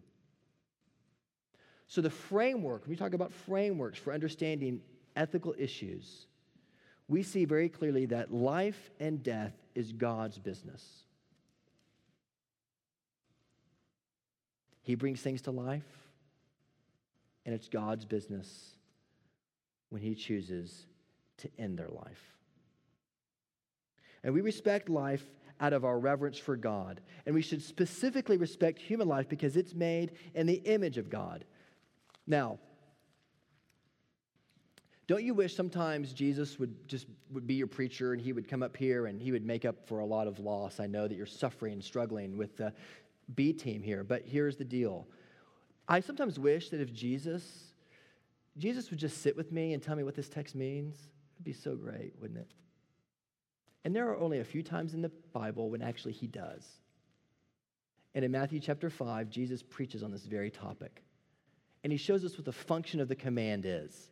So, 1.89 2.01
the 2.01 2.11
framework, 2.11 2.83
when 2.83 2.91
we 2.91 2.97
talk 2.97 3.15
about 3.15 3.33
frameworks 3.33 3.99
for 3.99 4.13
understanding 4.13 4.81
ethical 5.15 5.55
issues, 5.57 6.27
we 7.09 7.23
see 7.23 7.45
very 7.45 7.69
clearly 7.69 8.07
that 8.07 8.33
life 8.33 8.91
and 8.99 9.23
death 9.23 9.55
is 9.75 9.93
God's 9.93 10.39
business. 10.39 10.85
He 14.83 14.95
brings 14.95 15.21
things 15.21 15.43
to 15.43 15.51
life, 15.51 15.87
and 17.45 17.55
it's 17.55 17.69
God's 17.69 18.05
business 18.05 18.76
when 19.91 20.03
He 20.03 20.15
chooses 20.15 20.87
to 21.39 21.51
end 21.59 21.79
their 21.79 21.89
life. 21.89 22.37
And 24.23 24.35
we 24.35 24.41
respect 24.41 24.89
life 24.89 25.25
out 25.61 25.73
of 25.73 25.85
our 25.85 25.99
reverence 25.99 26.39
for 26.39 26.57
God. 26.57 27.01
And 27.25 27.35
we 27.35 27.43
should 27.43 27.63
specifically 27.63 28.37
respect 28.37 28.81
human 28.81 29.09
life 29.09 29.29
because 29.29 29.57
it's 29.57 29.75
made 29.75 30.13
in 30.35 30.47
the 30.47 30.55
image 30.55 30.99
of 30.99 31.09
God. 31.09 31.45
Now, 32.27 32.59
don't 35.07 35.23
you 35.23 35.35
wish 35.35 35.55
sometimes 35.55 36.13
Jesus 36.13 36.59
would 36.59 36.89
just 36.89 37.07
would 37.31 37.47
be 37.47 37.55
your 37.55 37.69
preacher 37.69 38.13
and 38.13 38.21
he 38.21 38.33
would 38.33 38.49
come 38.49 38.63
up 38.63 38.77
here 38.77 39.07
and 39.07 39.23
he 39.23 39.31
would 39.31 39.47
make 39.47 39.65
up 39.65 39.87
for 39.87 40.01
a 40.01 40.05
lot 40.05 40.27
of 40.27 40.41
loss? 40.41 40.81
I 40.81 40.87
know 40.87 41.07
that 41.07 41.15
you're 41.15 41.27
suffering 41.27 41.75
and 41.75 41.85
struggling 41.85 42.37
with 42.37 42.57
the 42.57 42.73
B 43.35 43.53
team 43.53 43.83
here, 43.83 44.03
but 44.03 44.23
here's 44.27 44.57
the 44.57 44.65
deal. 44.65 45.07
I 45.89 46.01
sometimes 46.01 46.39
wish 46.41 46.71
that 46.71 46.81
if 46.81 46.93
Jesus 46.93 47.66
Jesus 48.59 48.91
would 48.91 48.99
just 48.99 49.23
sit 49.23 49.37
with 49.37 49.53
me 49.53 49.75
and 49.75 49.83
tell 49.83 49.97
me 49.97 50.03
what 50.03 50.15
this 50.15 50.29
text 50.29 50.55
means, 50.55 50.97
it'd 51.37 51.45
be 51.45 51.53
so 51.53 51.77
great, 51.77 52.15
wouldn't 52.21 52.41
it? 52.41 52.51
And 53.85 53.95
there 53.95 54.09
are 54.09 54.19
only 54.19 54.41
a 54.41 54.45
few 54.45 54.63
times 54.63 54.95
in 54.95 55.03
the 55.03 55.13
Bible 55.33 55.71
when 55.71 55.83
actually 55.83 56.13
he 56.13 56.27
does. 56.27 56.67
And 58.15 58.25
in 58.25 58.33
Matthew 58.33 58.61
chapter 58.61 58.89
5, 58.89 59.29
Jesus 59.29 59.63
preaches 59.63 60.03
on 60.03 60.11
this 60.11 60.25
very 60.25 60.51
topic. 60.51 61.03
And 61.85 61.93
he 61.93 61.99
shows 61.99 62.25
us 62.25 62.37
what 62.37 62.47
the 62.47 62.53
function 62.53 62.99
of 62.99 63.09
the 63.09 63.15
command 63.15 63.65
is. 63.67 64.11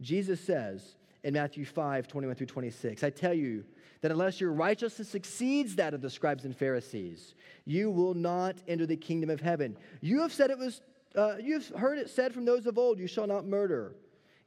Jesus 0.00 0.40
says 0.40 0.96
in 1.22 1.34
Matthew 1.34 1.64
5 1.64 2.08
21 2.08 2.36
through 2.36 2.48
26, 2.48 3.02
I 3.02 3.10
tell 3.10 3.32
you 3.32 3.64
that 4.02 4.10
unless 4.10 4.40
your 4.40 4.52
righteousness 4.52 5.14
exceeds 5.14 5.76
that 5.76 5.94
of 5.94 6.02
the 6.02 6.10
scribes 6.10 6.44
and 6.44 6.54
Pharisees, 6.54 7.34
you 7.64 7.90
will 7.90 8.12
not 8.12 8.56
enter 8.68 8.84
the 8.84 8.96
kingdom 8.96 9.30
of 9.30 9.40
heaven. 9.40 9.78
You 10.02 10.20
have 10.20 10.32
said 10.32 10.50
it 10.50 10.58
was, 10.58 10.82
uh, 11.16 11.36
you 11.40 11.54
have 11.54 11.68
heard 11.68 11.98
it 11.98 12.10
said 12.10 12.34
from 12.34 12.44
those 12.44 12.66
of 12.66 12.78
old, 12.78 12.98
you 12.98 13.06
shall 13.06 13.26
not 13.26 13.46
murder. 13.46 13.94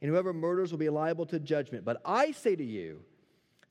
And 0.00 0.10
whoever 0.10 0.32
murders 0.32 0.70
will 0.70 0.78
be 0.78 0.88
liable 0.88 1.26
to 1.26 1.40
judgment. 1.40 1.84
But 1.84 2.00
I 2.04 2.32
say 2.32 2.54
to 2.54 2.64
you 2.64 3.00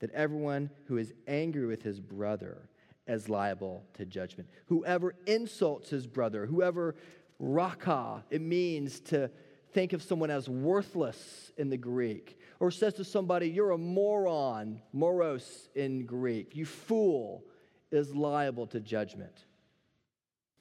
that 0.00 0.10
everyone 0.12 0.70
who 0.84 0.98
is 0.98 1.14
angry 1.26 1.66
with 1.66 1.82
his 1.82 2.00
brother 2.00 2.68
is 3.06 3.28
liable 3.28 3.84
to 3.94 4.04
judgment. 4.04 4.48
Whoever 4.66 5.14
insults 5.26 5.90
his 5.90 6.06
brother, 6.06 6.44
whoever 6.44 6.96
raka, 7.38 8.24
it 8.30 8.42
means 8.42 9.00
to 9.00 9.30
think 9.72 9.92
of 9.92 10.02
someone 10.02 10.30
as 10.30 10.48
worthless 10.48 11.52
in 11.56 11.70
the 11.70 11.76
Greek, 11.76 12.38
or 12.60 12.70
says 12.70 12.94
to 12.94 13.04
somebody, 13.04 13.48
You're 13.48 13.70
a 13.70 13.78
moron, 13.78 14.82
moros 14.92 15.68
in 15.74 16.04
Greek, 16.04 16.56
you 16.56 16.66
fool, 16.66 17.44
is 17.90 18.14
liable 18.14 18.66
to 18.68 18.80
judgment. 18.80 19.44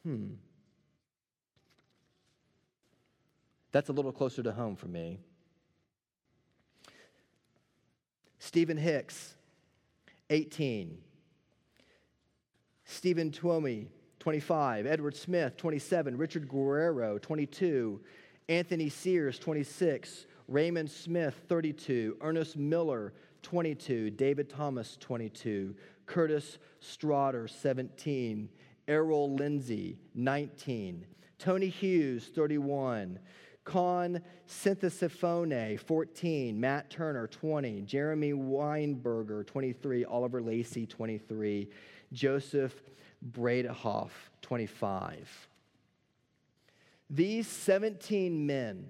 Hmm. 0.03 0.35
That's 3.71 3.89
a 3.89 3.93
little 3.93 4.11
closer 4.11 4.41
to 4.43 4.51
home 4.51 4.75
for 4.75 4.87
me. 4.87 5.19
Steven 8.39 8.77
Hicks, 8.77 9.35
18. 10.29 10.97
Steven 12.85 13.31
Tuomi, 13.31 13.87
25. 14.19 14.85
Edward 14.85 15.15
Smith, 15.15 15.57
27. 15.57 16.17
Richard 16.17 16.47
Guerrero, 16.47 17.17
22. 17.17 17.99
Anthony 18.49 18.89
Sears, 18.89 19.37
26. 19.39 20.25
Raymond 20.47 20.89
Smith, 20.89 21.35
32. 21.49 22.17
Ernest 22.21 22.55
Miller, 22.55 23.13
22. 23.41 24.11
David 24.11 24.49
Thomas, 24.49 24.97
22. 24.99 25.75
Curtis 26.05 26.57
Straughter, 26.79 27.47
17. 27.47 28.49
Errol 28.87 29.33
Lindsey, 29.35 29.97
19. 30.15 31.05
Tony 31.37 31.67
Hughes, 31.67 32.31
31. 32.33 33.19
Con 33.67 34.21
Sinthasomphone, 34.47 35.77
14. 35.77 36.57
Matt 36.57 36.89
Turner, 36.89 37.27
20. 37.27 37.81
Jeremy 37.81 38.31
Weinberger, 38.31 39.45
23. 39.45 40.05
Oliver 40.05 40.41
Lacy, 40.41 40.85
23. 40.85 41.67
Joseph 42.13 42.81
Brandehoft, 43.33 44.11
25. 44.41 45.49
These 47.09 47.47
17 47.47 48.45
men 48.47 48.89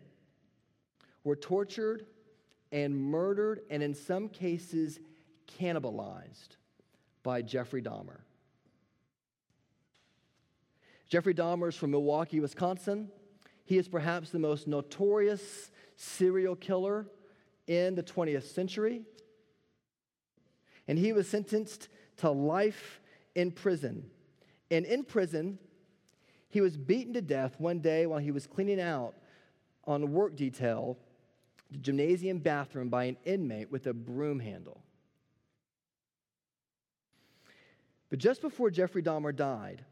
were 1.24 1.36
tortured 1.36 2.06
and 2.72 2.96
murdered, 2.96 3.62
and 3.72 3.82
in 3.82 3.96
some 3.96 4.30
cases, 4.30 5.00
cannibalized 5.60 6.50
by 7.24 7.42
Jeffrey 7.42 7.82
Dahmer. 7.82 8.20
Jeffrey 11.10 11.34
Dahmer 11.34 11.70
is 11.70 11.76
from 11.76 11.90
Milwaukee, 11.90 12.40
Wisconsin. 12.40 13.10
He 13.68 13.78
is 13.78 13.90
perhaps 13.90 14.30
the 14.30 14.40
most 14.40 14.66
notorious 14.66 15.72
serial 15.98 16.56
killer 16.56 17.06
in 17.68 17.96
the 17.96 18.02
20th 18.02 18.44
century. 18.44 19.02
And 20.88 20.98
he 20.98 21.12
was 21.12 21.28
sentenced 21.28 21.90
to 22.18 22.32
life 22.32 23.02
in 23.36 23.52
prison. 23.52 24.10
And 24.72 24.86
in 24.86 25.04
prison, 25.04 25.60
he 26.48 26.62
was 26.62 26.78
beaten 26.78 27.14
to 27.16 27.22
death 27.22 27.60
one 27.60 27.80
day 27.80 28.06
while 28.06 28.20
he 28.20 28.32
was 28.32 28.48
cleaning 28.48 28.80
out 28.80 29.16
on 29.84 30.14
work 30.14 30.38
detail 30.38 30.98
the 31.70 31.78
gymnasium 31.78 32.38
bathroom 32.40 32.88
by 32.88 33.04
an 33.04 33.18
inmate 33.26 33.70
with 33.70 33.86
a 33.88 33.94
broom 33.94 34.40
handle. 34.40 34.82
But 38.10 38.20
just 38.20 38.42
before 38.42 38.72
Jeffrey 38.72 39.04
Dahmer 39.04 39.36
died, 39.36 39.84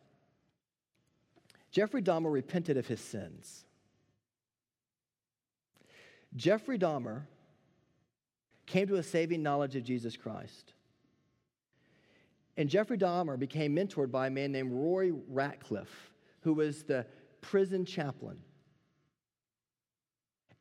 Jeffrey 1.71 2.01
Dahmer 2.01 2.31
repented 2.31 2.77
of 2.77 2.87
his 2.87 3.01
sins. 3.01 3.64
Jeffrey 6.35 6.77
Dahmer 6.77 7.23
came 8.65 8.87
to 8.87 8.95
a 8.95 9.03
saving 9.03 9.41
knowledge 9.43 9.75
of 9.75 9.83
Jesus 9.83 10.17
Christ. 10.17 10.73
And 12.57 12.69
Jeffrey 12.69 12.97
Dahmer 12.97 13.37
became 13.37 13.75
mentored 13.75 14.11
by 14.11 14.27
a 14.27 14.29
man 14.29 14.51
named 14.51 14.71
Roy 14.71 15.11
Ratcliff, 15.31 15.89
who 16.41 16.53
was 16.53 16.83
the 16.83 17.05
prison 17.41 17.85
chaplain. 17.85 18.37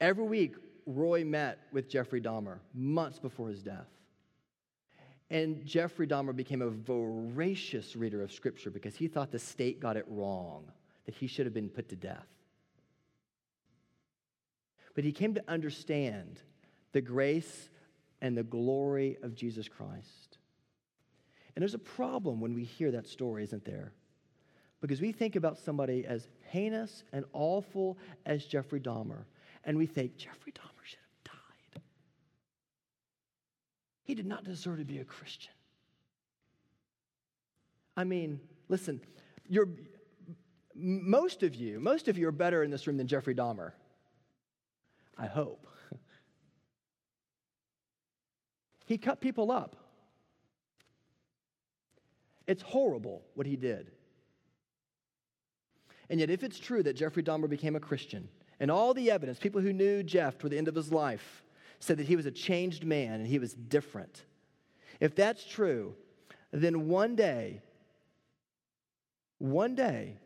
Every 0.01 0.25
week, 0.25 0.57
Roy 0.87 1.25
met 1.25 1.59
with 1.73 1.89
Jeffrey 1.89 2.21
Dahmer 2.21 2.59
months 2.75 3.19
before 3.19 3.49
his 3.49 3.63
death. 3.63 3.89
And 5.31 5.65
Jeffrey 5.65 6.07
Dahmer 6.07 6.37
became 6.37 6.63
a 6.63 6.69
voracious 6.69 7.97
reader 7.97 8.23
of 8.23 8.33
Scripture 8.33 8.71
because 8.71 8.95
he 8.95 9.09
thought 9.09 9.31
the 9.31 9.39
state 9.39 9.81
got 9.81 9.97
it 9.97 10.05
wrong, 10.09 10.71
that 11.07 11.15
he 11.15 11.27
should 11.27 11.47
have 11.47 11.55
been 11.55 11.71
put 11.71 11.89
to 11.89 11.97
death. 11.97 12.27
But 14.95 15.05
he 15.05 15.13
came 15.13 15.35
to 15.35 15.45
understand 15.49 16.41
the 16.93 17.01
grace 17.01 17.69
and 18.21 18.37
the 18.37 18.43
glory 18.43 19.19
of 19.23 19.35
Jesus 19.35 19.69
Christ. 19.69 20.39
And 21.55 21.63
there's 21.63 21.75
a 21.75 21.79
problem 21.79 22.41
when 22.41 22.55
we 22.55 22.65
hear 22.65 22.91
that 22.93 23.07
story, 23.07 23.45
isn't 23.45 23.65
there? 23.65 23.93
Because 24.81 25.01
we 25.01 25.13
think 25.13 25.37
about 25.37 25.59
somebody 25.59 26.05
as 26.07 26.29
heinous 26.51 27.05
and 27.13 27.25
awful 27.33 27.97
as 28.27 28.45
Jeffrey 28.45 28.81
Dahmer, 28.81 29.25
and 29.65 29.79
we 29.79 29.87
think 29.87 30.17
Jeffrey 30.17 30.53
Dahmer 30.53 30.85
should 30.85 30.99
have 30.99 31.33
died. 31.33 31.83
He 34.05 34.15
did 34.15 34.27
not 34.27 34.45
deserve 34.45 34.79
to 34.79 34.85
be 34.85 34.99
a 34.99 35.05
Christian. 35.05 35.53
I 37.97 38.05
mean, 38.05 38.41
listen, 38.69 39.01
you're, 39.49 39.69
most 40.75 41.43
of 41.43 41.55
you, 41.55 41.81
most 41.81 42.09
of 42.09 42.19
you 42.19 42.29
are 42.29 42.33
better 42.33 42.63
in 42.63 42.71
this 42.71 42.87
room 42.87 42.97
than 42.97 43.07
Jeffrey 43.07 43.35
Dahmer. 43.35 43.73
I 45.19 45.27
hope. 45.27 45.67
He 48.87 48.99
cut 48.99 49.23
people 49.23 49.51
up. 49.51 49.77
It's 52.47 52.63
horrible 52.63 53.23
what 53.35 53.47
he 53.47 53.57
did. 53.57 53.91
And 56.11 56.21
yet, 56.21 56.29
if 56.29 56.43
it's 56.43 56.59
true 56.59 56.83
that 56.83 56.95
Jeffrey 56.95 57.23
Dahmer 57.23 57.49
became 57.49 57.77
a 57.77 57.81
Christian, 57.81 58.29
and 58.61 58.71
all 58.71 58.95
the 58.95 59.11
evidence, 59.11 59.39
people 59.39 59.61
who 59.61 59.73
knew 59.73 60.03
Jeff 60.03 60.39
toward 60.39 60.53
the 60.53 60.59
end 60.59 60.69
of 60.69 60.75
his 60.75 60.93
life 60.93 61.43
said 61.81 61.97
that 61.99 62.07
he 62.07 62.17
was 62.17 62.27
a 62.27 62.31
changed 62.31 62.85
man 62.85 63.15
and 63.15 63.27
he 63.27 63.39
was 63.39 63.55
different. 63.55 64.25
If 65.01 65.15
that's 65.15 65.45
true, 65.45 65.95
then 66.53 66.89
one 66.89 67.17
day, 67.17 67.63
one 69.39 69.75
day, 69.75 70.19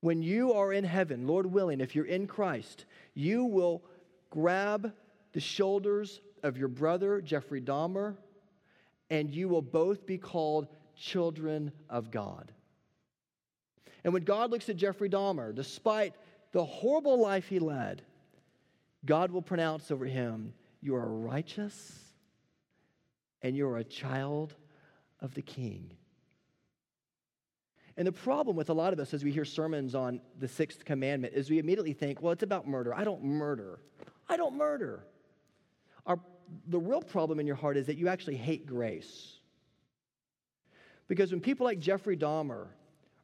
when 0.00 0.22
you 0.22 0.52
are 0.54 0.72
in 0.72 0.84
heaven, 0.84 1.26
Lord 1.26 1.46
willing, 1.46 1.80
if 1.80 1.94
you're 1.94 2.04
in 2.04 2.26
Christ, 2.26 2.86
you 3.14 3.44
will 3.44 3.84
grab 4.32 4.92
the 5.34 5.40
shoulders 5.40 6.20
of 6.42 6.56
your 6.56 6.68
brother, 6.68 7.20
Jeffrey 7.20 7.60
Dahmer, 7.60 8.16
and 9.10 9.30
you 9.30 9.46
will 9.46 9.62
both 9.62 10.06
be 10.06 10.16
called 10.16 10.68
children 10.96 11.70
of 11.90 12.10
God. 12.10 12.50
And 14.04 14.14
when 14.14 14.24
God 14.24 14.50
looks 14.50 14.70
at 14.70 14.76
Jeffrey 14.76 15.10
Dahmer, 15.10 15.54
despite 15.54 16.14
the 16.52 16.64
horrible 16.64 17.20
life 17.20 17.46
he 17.46 17.58
led, 17.58 18.02
God 19.04 19.30
will 19.30 19.42
pronounce 19.42 19.90
over 19.90 20.06
him, 20.06 20.54
You 20.80 20.94
are 20.94 21.06
righteous 21.06 21.98
and 23.42 23.54
you're 23.54 23.76
a 23.76 23.84
child 23.84 24.54
of 25.20 25.34
the 25.34 25.42
king. 25.42 25.92
And 27.96 28.06
the 28.06 28.12
problem 28.12 28.56
with 28.56 28.70
a 28.70 28.72
lot 28.72 28.92
of 28.94 28.98
us 28.98 29.12
as 29.12 29.22
we 29.22 29.30
hear 29.30 29.44
sermons 29.44 29.94
on 29.94 30.20
the 30.38 30.48
sixth 30.48 30.84
commandment 30.84 31.34
is 31.34 31.50
we 31.50 31.58
immediately 31.58 31.92
think, 31.92 32.22
well, 32.22 32.32
it's 32.32 32.42
about 32.42 32.66
murder. 32.66 32.94
I 32.94 33.04
don't 33.04 33.22
murder. 33.22 33.80
I 34.32 34.36
don't 34.36 34.56
murder. 34.56 35.04
Our, 36.06 36.18
the 36.68 36.78
real 36.78 37.02
problem 37.02 37.38
in 37.40 37.46
your 37.46 37.56
heart 37.56 37.76
is 37.76 37.86
that 37.86 37.96
you 37.96 38.08
actually 38.08 38.36
hate 38.36 38.66
grace. 38.66 39.38
Because 41.08 41.30
when 41.30 41.40
people 41.40 41.64
like 41.64 41.78
Jeffrey 41.78 42.16
Dahmer 42.16 42.68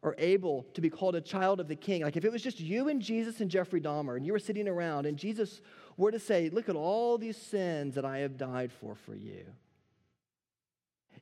are 0.03 0.14
able 0.18 0.64
to 0.75 0.81
be 0.81 0.90
called 0.90 1.16
a 1.16 1.21
child 1.21 1.61
of 1.61 1.68
the 1.68 1.77
king, 1.77 2.03
like 2.03 2.16
if 2.16 2.25
it 2.25 2.31
was 2.31 2.42
just 2.42 2.61
you 2.61 2.88
and 2.88 3.01
Jesus 3.01 3.40
and 3.40 3.51
Jeffrey 3.51 3.81
Dahmer 3.81 4.16
and 4.16 4.25
you 4.25 4.33
were 4.33 4.38
sitting 4.38 4.68
around 4.68 5.07
and 5.07 5.16
Jesus 5.16 5.61
were 5.97 6.11
to 6.11 6.18
say, 6.18 6.51
Look 6.51 6.68
at 6.68 6.77
all 6.77 7.18
these 7.18 7.37
sins 7.37 7.94
that 7.94 8.05
I 8.05 8.18
have 8.18 8.37
died 8.37 8.73
for 8.73 8.94
for 8.94 9.14
you 9.14 9.44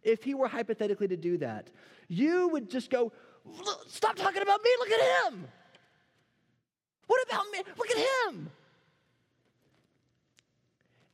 if 0.06 0.22
he 0.22 0.34
were 0.34 0.48
hypothetically 0.48 1.08
to 1.08 1.16
do 1.16 1.36
that, 1.38 1.68
you 2.08 2.48
would 2.48 2.70
just 2.70 2.90
go, 2.90 3.12
Stop 3.86 4.16
talking 4.16 4.42
about 4.42 4.60
me, 4.62 4.70
look 4.78 4.90
at 4.90 5.32
him. 5.32 5.46
What 7.06 7.22
about 7.28 7.44
me? 7.52 7.62
Look 7.78 7.90
at 7.90 7.96
him. 7.96 8.50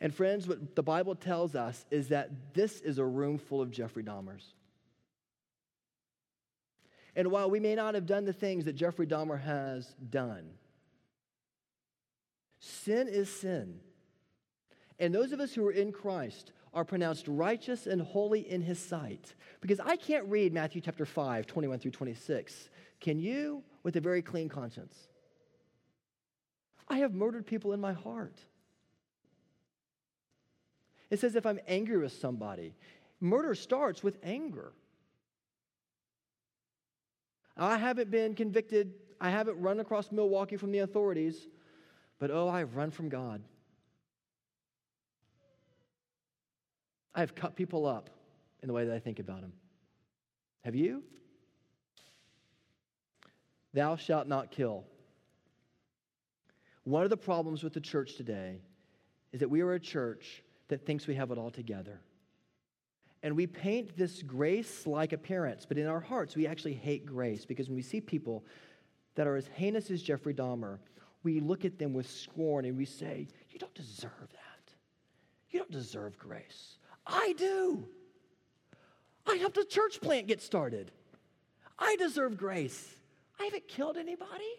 And 0.03 0.13
friends, 0.13 0.49
what 0.49 0.75
the 0.75 0.83
Bible 0.83 1.15
tells 1.15 1.55
us 1.55 1.87
is 1.93 2.09
that 2.09 2.55
this 2.55 2.81
is 2.81 2.99
a 2.99 3.05
room 3.05 3.39
full 3.39 3.63
of 3.63 3.71
Jeffrey 3.71 4.03
Dahmers. 4.03 4.43
And 7.15 7.31
while 7.31 7.49
we 7.49 7.61
may 7.61 7.77
not 7.77 7.95
have 7.95 8.05
done 8.05 8.25
the 8.25 8.33
things 8.33 8.65
that 8.65 8.73
Jeffrey 8.73 9.07
Dahmer 9.07 9.41
has 9.41 9.95
done, 10.11 10.51
sin 12.59 13.07
is 13.07 13.31
sin. 13.31 13.79
And 14.99 15.15
those 15.15 15.31
of 15.31 15.39
us 15.39 15.55
who 15.55 15.65
are 15.69 15.73
in 15.73 15.93
Christ 15.93 16.51
are 16.75 16.85
pronounced 16.85 17.29
righteous 17.29 17.87
and 17.87 18.03
holy 18.03 18.41
in 18.41 18.61
his 18.61 18.81
sight. 18.81 19.35
Because 19.61 19.79
I 19.79 19.95
can't 19.95 20.27
read 20.27 20.53
Matthew 20.53 20.81
chapter 20.81 21.07
5, 21.07 21.47
21 21.47 21.79
through 21.79 21.93
26. 21.93 22.71
Can 23.01 23.21
you? 23.21 23.63
With 23.85 23.95
a 23.95 24.01
very 24.01 24.23
clean 24.23 24.49
conscience. 24.49 24.97
I 26.89 26.99
have 26.99 27.15
murdered 27.15 27.47
people 27.47 27.73
in 27.73 27.81
my 27.81 27.93
heart. 27.93 28.41
It 31.13 31.21
says 31.21 31.37
if 31.37 31.45
I'm 31.45 31.61
angry 31.69 31.99
with 31.99 32.15
somebody, 32.15 32.73
murder 33.21 33.55
starts 33.55 34.03
with 34.03 34.17
anger. 34.23 34.73
I 37.55 37.77
haven't 37.77 38.11
been 38.11 38.35
convicted, 38.35 38.95
I 39.21 39.29
haven't 39.29 39.61
run 39.61 39.79
across 39.79 40.11
Milwaukee 40.11 40.57
from 40.57 40.73
the 40.73 40.79
authorities, 40.79 41.49
but 42.19 42.31
oh, 42.31 42.49
I've 42.49 42.77
run 42.77 42.91
from 42.91 43.11
God. 43.11 43.43
I 47.15 47.21
have 47.21 47.35
cut 47.35 47.57
people 47.57 47.85
up 47.85 48.09
in 48.63 48.69
the 48.69 48.73
way 48.73 48.87
that 48.87 48.95
I 48.95 48.99
think 48.99 49.19
about 49.19 49.43
them. 49.43 49.53
Have 50.65 50.75
you? 50.75 51.03
Thou 53.75 53.97
shalt 53.97 54.29
not 54.29 54.51
kill. 54.51 54.85
One 56.85 57.05
of 57.05 57.11
the 57.11 57.19
problems 57.19 57.63
with 57.63 57.75
the 57.75 57.83
church 57.83 58.15
today 58.15 58.63
is 59.35 59.41
that 59.41 59.51
we 59.51 59.61
are 59.61 59.75
a 59.75 59.81
church 59.81 60.43
that 60.73 60.87
thinks 60.87 61.07
we 61.07 61.15
have 61.15 61.31
it 61.31 61.37
all 61.37 61.51
together. 61.51 62.01
And 63.23 63.37
we 63.37 63.47
paint 63.47 63.95
this 63.95 64.23
grace 64.23 64.87
like 64.87 65.13
appearance, 65.13 65.67
but 65.67 65.77
in 65.77 65.87
our 65.87 66.01
hearts, 66.01 66.35
we 66.35 66.47
actually 66.47 66.73
hate 66.73 67.05
grace 67.05 67.45
because 67.45 67.69
when 67.69 67.77
we 67.77 67.83
see 67.83 68.01
people 68.01 68.43
that 69.15 69.27
are 69.27 69.37
as 69.37 69.47
heinous 69.49 69.91
as 69.91 70.03
Jeffrey 70.03 70.33
Dahmer, 70.33 70.79
we 71.23 71.41
look 71.41 71.67
at 71.67 71.79
them 71.79 71.93
with 71.93 72.09
scorn 72.09 72.65
and 72.65 72.77
we 72.79 72.87
say, 72.87 73.29
You 73.51 73.59
don't 73.59 73.75
deserve 73.75 74.31
that. 74.33 74.73
You 75.51 75.59
don't 75.59 75.71
deserve 75.71 76.19
grace. 76.19 76.79
I 77.07 77.35
do. 77.37 77.87
I 79.27 79.35
helped 79.35 79.59
a 79.59 79.65
church 79.65 80.01
plant 80.01 80.27
get 80.27 80.41
started. 80.41 80.91
I 81.79 81.97
deserve 81.97 82.39
grace. 82.39 82.97
I 83.39 83.45
haven't 83.45 83.69
killed 83.69 83.99
anybody. 83.99 84.51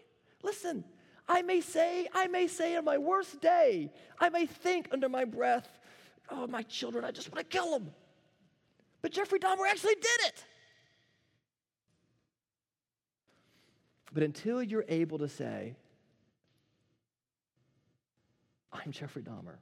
Listen, 0.44 0.84
I 1.28 1.42
may 1.42 1.60
say, 1.60 2.06
I 2.14 2.28
may 2.28 2.46
say 2.46 2.76
on 2.76 2.84
my 2.84 2.98
worst 2.98 3.40
day, 3.40 3.90
I 4.20 4.28
may 4.28 4.46
think 4.46 4.88
under 4.92 5.08
my 5.08 5.24
breath, 5.24 5.80
oh, 6.30 6.46
my 6.46 6.62
children, 6.62 7.04
I 7.04 7.10
just 7.10 7.32
want 7.32 7.48
to 7.48 7.56
kill 7.56 7.70
them. 7.72 7.90
But 9.02 9.12
Jeffrey 9.12 9.38
Dahmer 9.38 9.68
actually 9.68 9.94
did 9.94 10.20
it. 10.26 10.44
But 14.12 14.22
until 14.22 14.62
you're 14.62 14.84
able 14.88 15.18
to 15.18 15.28
say, 15.28 15.74
I'm 18.72 18.92
Jeffrey 18.92 19.22
Dahmer, 19.22 19.56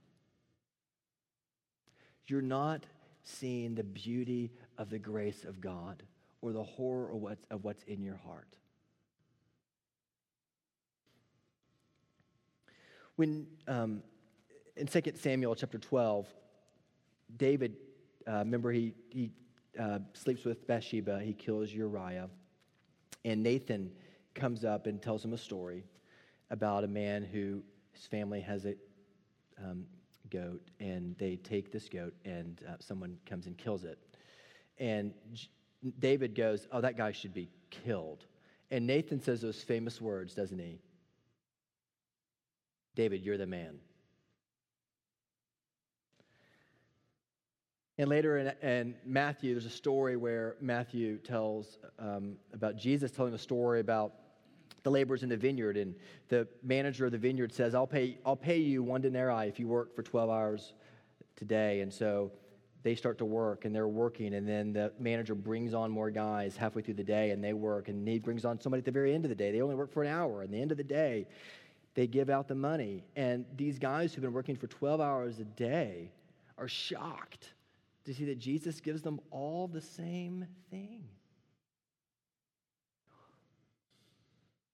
you're 2.27 2.43
not 2.43 2.85
seeing 3.25 3.75
the 3.75 3.85
beauty 3.85 4.53
of 4.79 4.91
the 4.91 4.99
grace 4.99 5.45
of 5.45 5.61
God 5.61 6.03
or 6.41 6.53
the 6.53 6.63
horror 6.63 7.11
of 7.11 7.17
what's, 7.17 7.45
of 7.51 7.65
what's 7.65 7.83
in 7.85 8.03
your 8.03 8.17
heart. 8.17 8.57
When 13.17 13.47
um, 13.69 14.03
in 14.77 14.87
2 14.87 15.01
Samuel 15.15 15.55
chapter 15.55 15.79
12, 15.79 16.27
David, 17.37 17.77
uh, 18.29 18.39
remember, 18.39 18.73
he, 18.73 18.95
he 19.11 19.31
uh, 19.79 20.01
sleeps 20.13 20.45
with 20.45 20.67
Bathsheba, 20.67 21.21
he 21.21 21.33
kills 21.33 21.71
Uriah, 21.73 22.29
and 23.25 23.43
Nathan 23.43 23.91
comes 24.35 24.65
up 24.65 24.87
and 24.87 25.01
tells 25.01 25.25
him 25.25 25.33
a 25.33 25.39
story 25.39 25.85
about 26.51 26.85
a 26.85 26.89
man 26.89 27.23
who 27.23 27.63
his 27.93 28.07
family 28.07 28.41
has 28.41 28.65
a 28.65 28.75
um, 29.63 29.87
goat, 30.31 30.63
and 30.81 31.17
they 31.19 31.37
take 31.37 31.73
this 31.73 31.89
goat, 31.89 32.15
and 32.25 32.61
uh, 32.69 32.73
someone 32.81 33.17
comes 33.27 33.47
and 33.47 33.57
kills 33.57 33.85
it. 33.85 33.99
And 34.79 35.13
J- 35.33 35.49
David 35.99 36.35
goes, 36.35 36.67
Oh, 36.73 36.81
that 36.81 36.97
guy 36.97 37.13
should 37.13 37.35
be 37.35 37.49
killed. 37.71 38.27
And 38.71 38.87
Nathan 38.87 39.21
says 39.21 39.43
those 39.43 39.63
famous 39.63 40.01
words, 40.01 40.35
doesn't 40.35 40.59
he? 40.59 40.79
David, 42.95 43.23
you're 43.23 43.39
the 43.39 43.47
man. 43.47 43.79
And 47.99 48.09
later 48.09 48.39
in, 48.39 48.69
in, 48.69 48.95
Matthew, 49.05 49.53
there's 49.53 49.67
a 49.67 49.71
story 49.71 50.17
where 50.17 50.57
Matthew 50.61 51.19
tells 51.19 51.79
um, 51.99 52.37
about 52.55 52.77
Jesus 52.77 53.11
telling 53.11 53.35
a 53.35 53.39
story 53.39 53.81
about 53.81 54.15
the 54.83 54.91
laborers 54.91 55.23
in 55.23 55.29
the 55.29 55.37
vineyard, 55.37 55.77
and 55.77 55.95
the 56.29 56.49
manager 56.63 57.07
of 57.07 57.13
the 57.13 57.19
vineyard 57.19 57.53
says, 57.53 57.75
I'll 57.75 57.87
pay, 57.87 58.19
I'll 58.27 58.35
pay 58.35 58.59
you 58.59 58.83
one 58.83 59.01
denarii 59.01 59.47
if 59.47 59.61
you 59.61 59.69
work 59.69 59.95
for 59.95 60.03
12 60.03 60.31
hours 60.31 60.73
today. 61.37 61.83
And 61.83 61.93
so 61.93 62.33
they 62.83 62.95
start 62.97 63.19
to 63.19 63.25
work 63.25 63.65
and 63.65 63.75
they're 63.75 63.87
working, 63.87 64.35
and 64.35 64.49
then 64.49 64.73
the 64.73 64.93
manager 64.99 65.35
brings 65.35 65.75
on 65.75 65.91
more 65.91 66.11
guys 66.11 66.57
halfway 66.57 66.83
through 66.83 66.95
the 66.95 67.05
day 67.05 67.31
and 67.31 67.45
they 67.45 67.53
work, 67.53 67.89
and 67.89 68.09
he 68.09 68.19
brings 68.19 68.45
on 68.45 68.59
somebody 68.59 68.81
at 68.81 68.85
the 68.87 68.91
very 68.91 69.15
end 69.15 69.25
of 69.25 69.29
the 69.29 69.35
day. 69.35 69.53
They 69.53 69.61
only 69.61 69.77
work 69.77 69.93
for 69.93 70.03
an 70.03 70.09
hour. 70.09 70.43
And 70.43 70.53
the 70.53 70.61
end 70.61 70.73
of 70.73 70.79
the 70.79 70.85
day, 70.85 71.27
they 71.95 72.07
give 72.07 72.31
out 72.31 72.49
the 72.49 72.55
money. 72.55 73.05
And 73.17 73.45
these 73.57 73.79
guys 73.79 74.15
who've 74.15 74.23
been 74.23 74.33
working 74.33 74.57
for 74.57 74.67
12 74.67 75.01
hours 75.01 75.39
a 75.39 75.45
day 75.45 76.11
are 76.59 76.69
shocked 76.69 77.53
to 78.05 78.15
see 78.15 78.25
that 78.27 78.39
Jesus 78.39 78.81
gives 78.81 79.03
them 79.03 79.21
all 79.31 79.69
the 79.69 79.81
same 79.81 80.47
thing. 80.71 81.05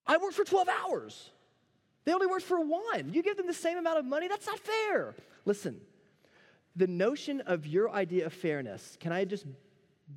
I 0.07 0.17
worked 0.17 0.35
for 0.35 0.45
12 0.45 0.69
hours. 0.69 1.31
They 2.05 2.15
only 2.15 2.27
worked 2.27 2.45
for 2.45 2.61
one. 2.61 3.13
You 3.13 3.23
give 3.23 3.37
them 3.37 3.47
the 3.47 3.53
same 3.53 3.77
amount 3.77 3.99
of 3.99 4.07
money? 4.07 4.29
That's 4.29 4.47
not 4.47 4.59
fair. 4.59 5.15
Listen, 5.45 5.79
the 6.75 6.87
notion 6.87 7.43
of 7.43 7.67
your 7.67 7.91
idea 7.91 8.25
of 8.25 8.33
fairness, 8.33 8.97
can 8.99 9.13
I 9.13 9.27
just 9.27 9.45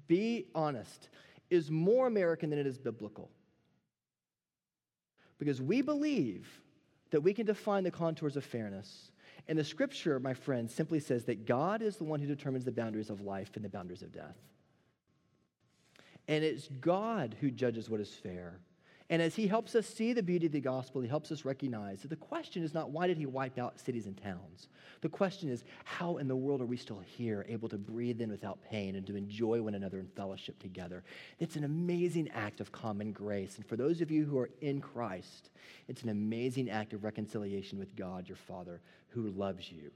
be 0.07 0.45
honest, 0.55 1.09
is 1.49 1.69
more 1.69 2.07
American 2.07 2.49
than 2.49 2.59
it 2.59 2.65
is 2.65 2.77
biblical. 2.77 3.29
Because 5.37 5.61
we 5.61 5.81
believe 5.81 6.47
that 7.09 7.21
we 7.21 7.33
can 7.33 7.45
define 7.45 7.83
the 7.83 7.91
contours 7.91 8.37
of 8.37 8.45
fairness. 8.45 9.10
And 9.47 9.57
the 9.57 9.63
scripture, 9.63 10.19
my 10.19 10.33
friend, 10.33 10.69
simply 10.69 10.99
says 10.99 11.25
that 11.25 11.45
God 11.45 11.81
is 11.81 11.97
the 11.97 12.03
one 12.03 12.19
who 12.19 12.27
determines 12.27 12.65
the 12.65 12.71
boundaries 12.71 13.09
of 13.09 13.21
life 13.21 13.51
and 13.55 13.65
the 13.65 13.69
boundaries 13.69 14.01
of 14.01 14.11
death. 14.11 14.37
And 16.27 16.43
it's 16.43 16.67
God 16.67 17.35
who 17.41 17.51
judges 17.51 17.89
what 17.89 17.99
is 17.99 18.13
fair. 18.13 18.59
And 19.11 19.21
as 19.21 19.35
he 19.35 19.45
helps 19.45 19.75
us 19.75 19.85
see 19.85 20.13
the 20.13 20.23
beauty 20.23 20.45
of 20.45 20.53
the 20.53 20.61
gospel, 20.61 21.01
he 21.01 21.07
helps 21.09 21.33
us 21.33 21.43
recognize 21.43 22.01
that 22.01 22.07
the 22.07 22.15
question 22.15 22.63
is 22.63 22.73
not 22.73 22.91
why 22.91 23.07
did 23.07 23.17
he 23.17 23.25
wipe 23.25 23.59
out 23.59 23.77
cities 23.77 24.05
and 24.05 24.15
towns? 24.15 24.69
The 25.01 25.09
question 25.09 25.49
is 25.49 25.65
how 25.83 26.15
in 26.15 26.29
the 26.29 26.35
world 26.35 26.61
are 26.61 26.65
we 26.65 26.77
still 26.77 27.01
here, 27.01 27.45
able 27.49 27.67
to 27.67 27.77
breathe 27.77 28.21
in 28.21 28.31
without 28.31 28.63
pain 28.63 28.95
and 28.95 29.05
to 29.07 29.17
enjoy 29.17 29.61
one 29.61 29.75
another 29.75 29.99
in 29.99 30.07
fellowship 30.07 30.57
together? 30.59 31.03
It's 31.39 31.57
an 31.57 31.65
amazing 31.65 32.29
act 32.29 32.61
of 32.61 32.71
common 32.71 33.11
grace. 33.11 33.57
And 33.57 33.65
for 33.65 33.75
those 33.75 33.99
of 33.99 34.11
you 34.11 34.23
who 34.23 34.39
are 34.39 34.49
in 34.61 34.79
Christ, 34.79 35.49
it's 35.89 36.03
an 36.03 36.09
amazing 36.09 36.69
act 36.69 36.93
of 36.93 37.03
reconciliation 37.03 37.79
with 37.79 37.97
God, 37.97 38.29
your 38.29 38.37
Father, 38.37 38.79
who 39.09 39.27
loves 39.31 39.69
you. 39.69 39.91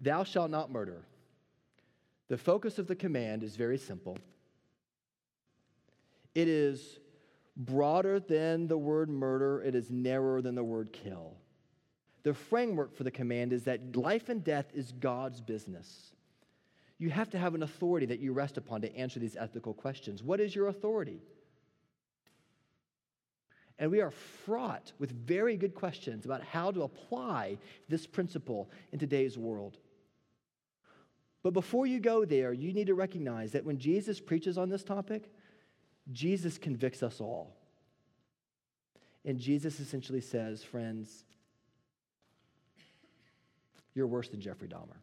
Thou 0.00 0.24
shalt 0.24 0.50
not 0.50 0.72
murder. 0.72 1.04
The 2.26 2.38
focus 2.38 2.80
of 2.80 2.88
the 2.88 2.96
command 2.96 3.44
is 3.44 3.54
very 3.54 3.78
simple 3.78 4.18
it 6.34 6.48
is 6.48 6.98
broader 7.56 8.18
than 8.18 8.66
the 8.66 8.78
word 8.78 9.10
murder, 9.10 9.62
it 9.62 9.74
is 9.74 9.90
narrower 9.90 10.40
than 10.40 10.54
the 10.54 10.64
word 10.64 10.92
kill. 10.92 11.36
The 12.22 12.34
framework 12.34 12.94
for 12.94 13.04
the 13.04 13.10
command 13.10 13.52
is 13.52 13.64
that 13.64 13.96
life 13.96 14.28
and 14.28 14.42
death 14.42 14.66
is 14.74 14.92
God's 14.92 15.40
business. 15.40 16.12
You 16.98 17.10
have 17.10 17.30
to 17.30 17.38
have 17.38 17.54
an 17.54 17.64
authority 17.64 18.06
that 18.06 18.20
you 18.20 18.32
rest 18.32 18.56
upon 18.56 18.80
to 18.82 18.96
answer 18.96 19.18
these 19.18 19.36
ethical 19.36 19.74
questions. 19.74 20.22
What 20.22 20.40
is 20.40 20.54
your 20.54 20.68
authority? 20.68 21.20
And 23.78 23.90
we 23.90 24.00
are 24.00 24.12
fraught 24.12 24.92
with 25.00 25.10
very 25.10 25.56
good 25.56 25.74
questions 25.74 26.24
about 26.24 26.44
how 26.44 26.70
to 26.70 26.82
apply 26.82 27.58
this 27.88 28.06
principle 28.06 28.70
in 28.92 29.00
today's 29.00 29.36
world. 29.36 29.78
But 31.42 31.52
before 31.54 31.86
you 31.86 31.98
go 31.98 32.24
there, 32.24 32.52
you 32.52 32.72
need 32.72 32.86
to 32.86 32.94
recognize 32.94 33.50
that 33.52 33.64
when 33.64 33.78
Jesus 33.78 34.20
preaches 34.20 34.56
on 34.56 34.68
this 34.68 34.84
topic, 34.84 35.32
Jesus 36.10 36.58
convicts 36.58 37.02
us 37.02 37.20
all. 37.20 37.54
And 39.24 39.38
Jesus 39.38 39.78
essentially 39.78 40.20
says, 40.20 40.64
friends, 40.64 41.24
you're 43.94 44.06
worse 44.06 44.28
than 44.28 44.40
Jeffrey 44.40 44.68
Dahmer. 44.68 44.98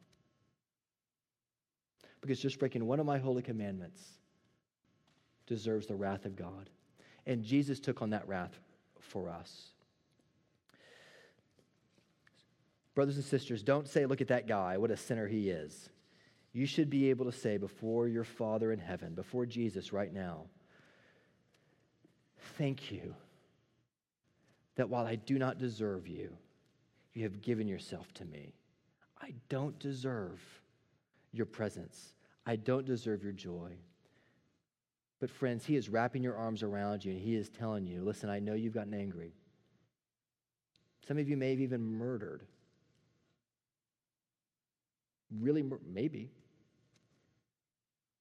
Because 2.22 2.40
just 2.40 2.60
breaking 2.60 2.86
one 2.86 3.00
of 3.00 3.06
my 3.06 3.18
holy 3.18 3.42
commandments 3.42 4.04
deserves 5.48 5.88
the 5.88 5.96
wrath 5.96 6.26
of 6.26 6.36
God. 6.36 6.70
And 7.26 7.44
Jesus 7.44 7.80
took 7.80 8.02
on 8.02 8.10
that 8.10 8.28
wrath 8.28 8.60
for 9.00 9.30
us. 9.30 9.70
Brothers 12.94 13.16
and 13.16 13.24
sisters, 13.24 13.64
don't 13.64 13.88
say, 13.88 14.06
look 14.06 14.20
at 14.20 14.28
that 14.28 14.48
guy, 14.48 14.78
what 14.78 14.92
a 14.92 14.98
sinner 14.98 15.28
he 15.28 15.50
is. 15.50 15.90
You 16.52 16.66
should 16.66 16.90
be 16.90 17.10
able 17.10 17.26
to 17.26 17.32
say 17.32 17.58
before 17.58 18.08
your 18.08 18.26
Father 18.26 18.72
in 18.74 18.80
heaven, 18.80 19.14
before 19.14 19.46
Jesus 19.46 19.94
right 19.94 20.12
now, 20.12 20.48
Thank 22.58 22.92
you 22.92 23.16
that 24.76 24.90
while 24.90 25.06
I 25.06 25.16
do 25.16 25.38
not 25.38 25.58
deserve 25.58 26.08
you, 26.08 26.32
you 27.14 27.24
have 27.24 27.42
given 27.42 27.68
yourself 27.68 28.14
to 28.14 28.26
me. 28.26 28.54
I 29.22 29.34
don't 29.50 29.78
deserve 29.80 30.42
your 31.32 31.46
presence. 31.46 32.14
I 32.46 32.56
don't 32.56 32.86
deserve 32.86 33.24
your 33.24 33.34
joy. 33.34 33.74
But, 35.20 35.30
friends, 35.30 35.66
He 35.66 35.76
is 35.76 35.90
wrapping 35.90 36.24
your 36.24 36.36
arms 36.36 36.64
around 36.64 37.04
you 37.04 37.12
and 37.12 37.20
He 37.20 37.36
is 37.36 37.50
telling 37.50 37.86
you 37.86 38.02
listen, 38.02 38.30
I 38.30 38.40
know 38.40 38.54
you've 38.54 38.74
gotten 38.74 38.94
angry. 38.94 39.34
Some 41.08 41.18
of 41.18 41.28
you 41.28 41.36
may 41.36 41.52
have 41.52 41.60
even 41.60 41.82
murdered. 41.82 42.44
Really, 45.40 45.64
maybe. 45.86 46.32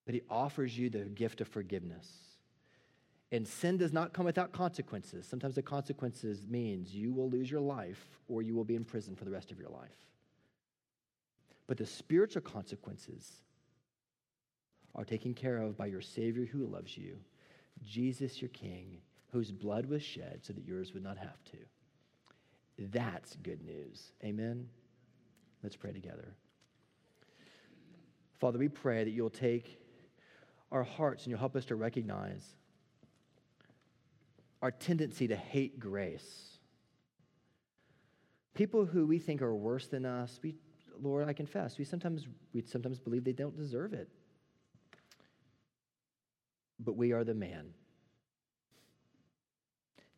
But 0.07 0.15
He 0.15 0.23
offers 0.29 0.77
you 0.77 0.91
the 0.91 1.05
gift 1.05 1.41
of 1.41 1.49
forgiveness. 1.49 2.09
And 3.31 3.47
sin 3.47 3.77
does 3.77 3.93
not 3.93 4.15
come 4.15 4.25
without 4.25 4.53
consequences. 4.53 5.27
Sometimes 5.27 5.55
the 5.55 5.63
consequences 5.63 6.47
means 6.49 6.95
you 6.95 7.13
will 7.13 7.29
lose 7.29 7.51
your 7.51 7.61
life 7.61 8.19
or 8.27 8.41
you 8.43 8.55
will 8.55 8.65
be 8.65 8.75
in 8.75 8.85
prison 8.85 9.15
for 9.15 9.25
the 9.25 9.31
rest 9.31 9.51
of 9.51 9.59
your 9.59 9.69
life. 9.69 10.07
But 11.67 11.77
the 11.77 11.87
spiritual 11.87 12.43
consequences 12.43 13.31
are 14.95 15.05
taken 15.05 15.35
care 15.35 15.59
of 15.59 15.77
by 15.77 15.87
your 15.87 16.01
Savior 16.01 16.47
who 16.47 16.67
loves 16.67 16.97
you, 16.97 17.19
Jesus 17.85 18.41
your 18.41 18.49
King, 18.49 18.99
whose 19.31 19.53
blood 19.53 19.87
was 19.87 20.03
shed 20.03 20.41
so 20.43 20.55
that 20.55 20.67
yours 20.67 20.95
would 20.95 21.03
not 21.03 21.19
have 21.19 21.45
to. 21.45 21.59
That's 22.79 23.37
good 23.37 23.63
news. 23.63 24.13
Amen? 24.25 24.69
Let's 25.63 25.77
pray 25.77 25.93
together. 25.93 26.35
Father, 28.39 28.59
we 28.59 28.69
pray 28.69 29.05
that 29.05 29.11
you'll 29.11 29.29
take 29.29 29.79
our 30.71 30.85
hearts 30.85 31.25
and 31.25 31.31
you'll 31.31 31.41
help 31.41 31.57
us 31.57 31.65
to 31.67 31.77
recognize 31.77 32.55
our 34.63 34.71
tendency 34.71 35.29
to 35.29 35.37
hate 35.37 35.79
grace. 35.79 36.59
People 38.55 38.85
who 38.85 39.07
we 39.07 39.19
think 39.19 39.41
are 39.41 39.55
worse 39.55 39.87
than 39.87 40.05
us, 40.05 40.41
we, 40.43 40.55
Lord, 41.01 41.29
I 41.29 41.33
confess, 41.33 41.79
we 41.79 41.85
sometimes, 41.85 42.27
we 42.53 42.63
sometimes 42.63 42.99
believe 42.99 43.25
they 43.25 43.33
don't 43.33 43.57
deserve 43.57 43.93
it. 43.93 44.09
But 46.81 46.97
we 46.97 47.13
are 47.13 47.25
the 47.25 47.35
man. 47.35 47.73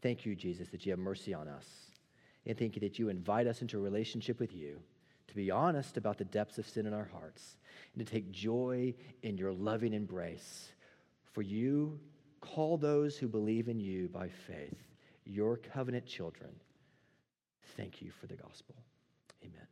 Thank 0.03 0.25
you, 0.25 0.35
Jesus, 0.35 0.69
that 0.71 0.87
you 0.87 0.93
have 0.93 0.99
mercy 0.99 1.35
on 1.35 1.49
us. 1.49 1.67
And 2.47 2.59
thank 2.59 2.75
you 2.75 2.81
that 2.81 2.99
you 2.99 3.11
invite 3.11 3.47
us 3.47 3.61
into 3.61 3.79
a 3.79 3.83
relationship 3.83 4.41
with 4.41 4.55
you 4.55 4.81
to 5.31 5.37
be 5.37 5.51
honest 5.51 5.97
about 5.97 6.19
the 6.19 6.25
depths 6.25 6.59
of 6.59 6.69
sin 6.69 6.87
in 6.87 6.93
our 6.93 7.09
hearts 7.13 7.57
and 7.95 8.05
to 8.05 8.13
take 8.13 8.33
joy 8.33 8.93
in 9.23 9.39
your 9.39 9.53
loving 9.53 9.95
embrace. 9.95 10.71
For 11.33 11.43
you 11.43 12.01
Call 12.41 12.77
those 12.77 13.17
who 13.17 13.29
believe 13.29 13.69
in 13.69 13.81
you 13.81 14.09
by 14.09 14.29
faith 14.29 14.79
your 15.25 15.57
covenant 15.57 16.07
children. 16.07 16.51
Thank 17.77 18.03
you 18.03 18.11
for 18.11 18.27
the 18.27 18.35
gospel. 18.35 18.75
Amen. 19.45 19.67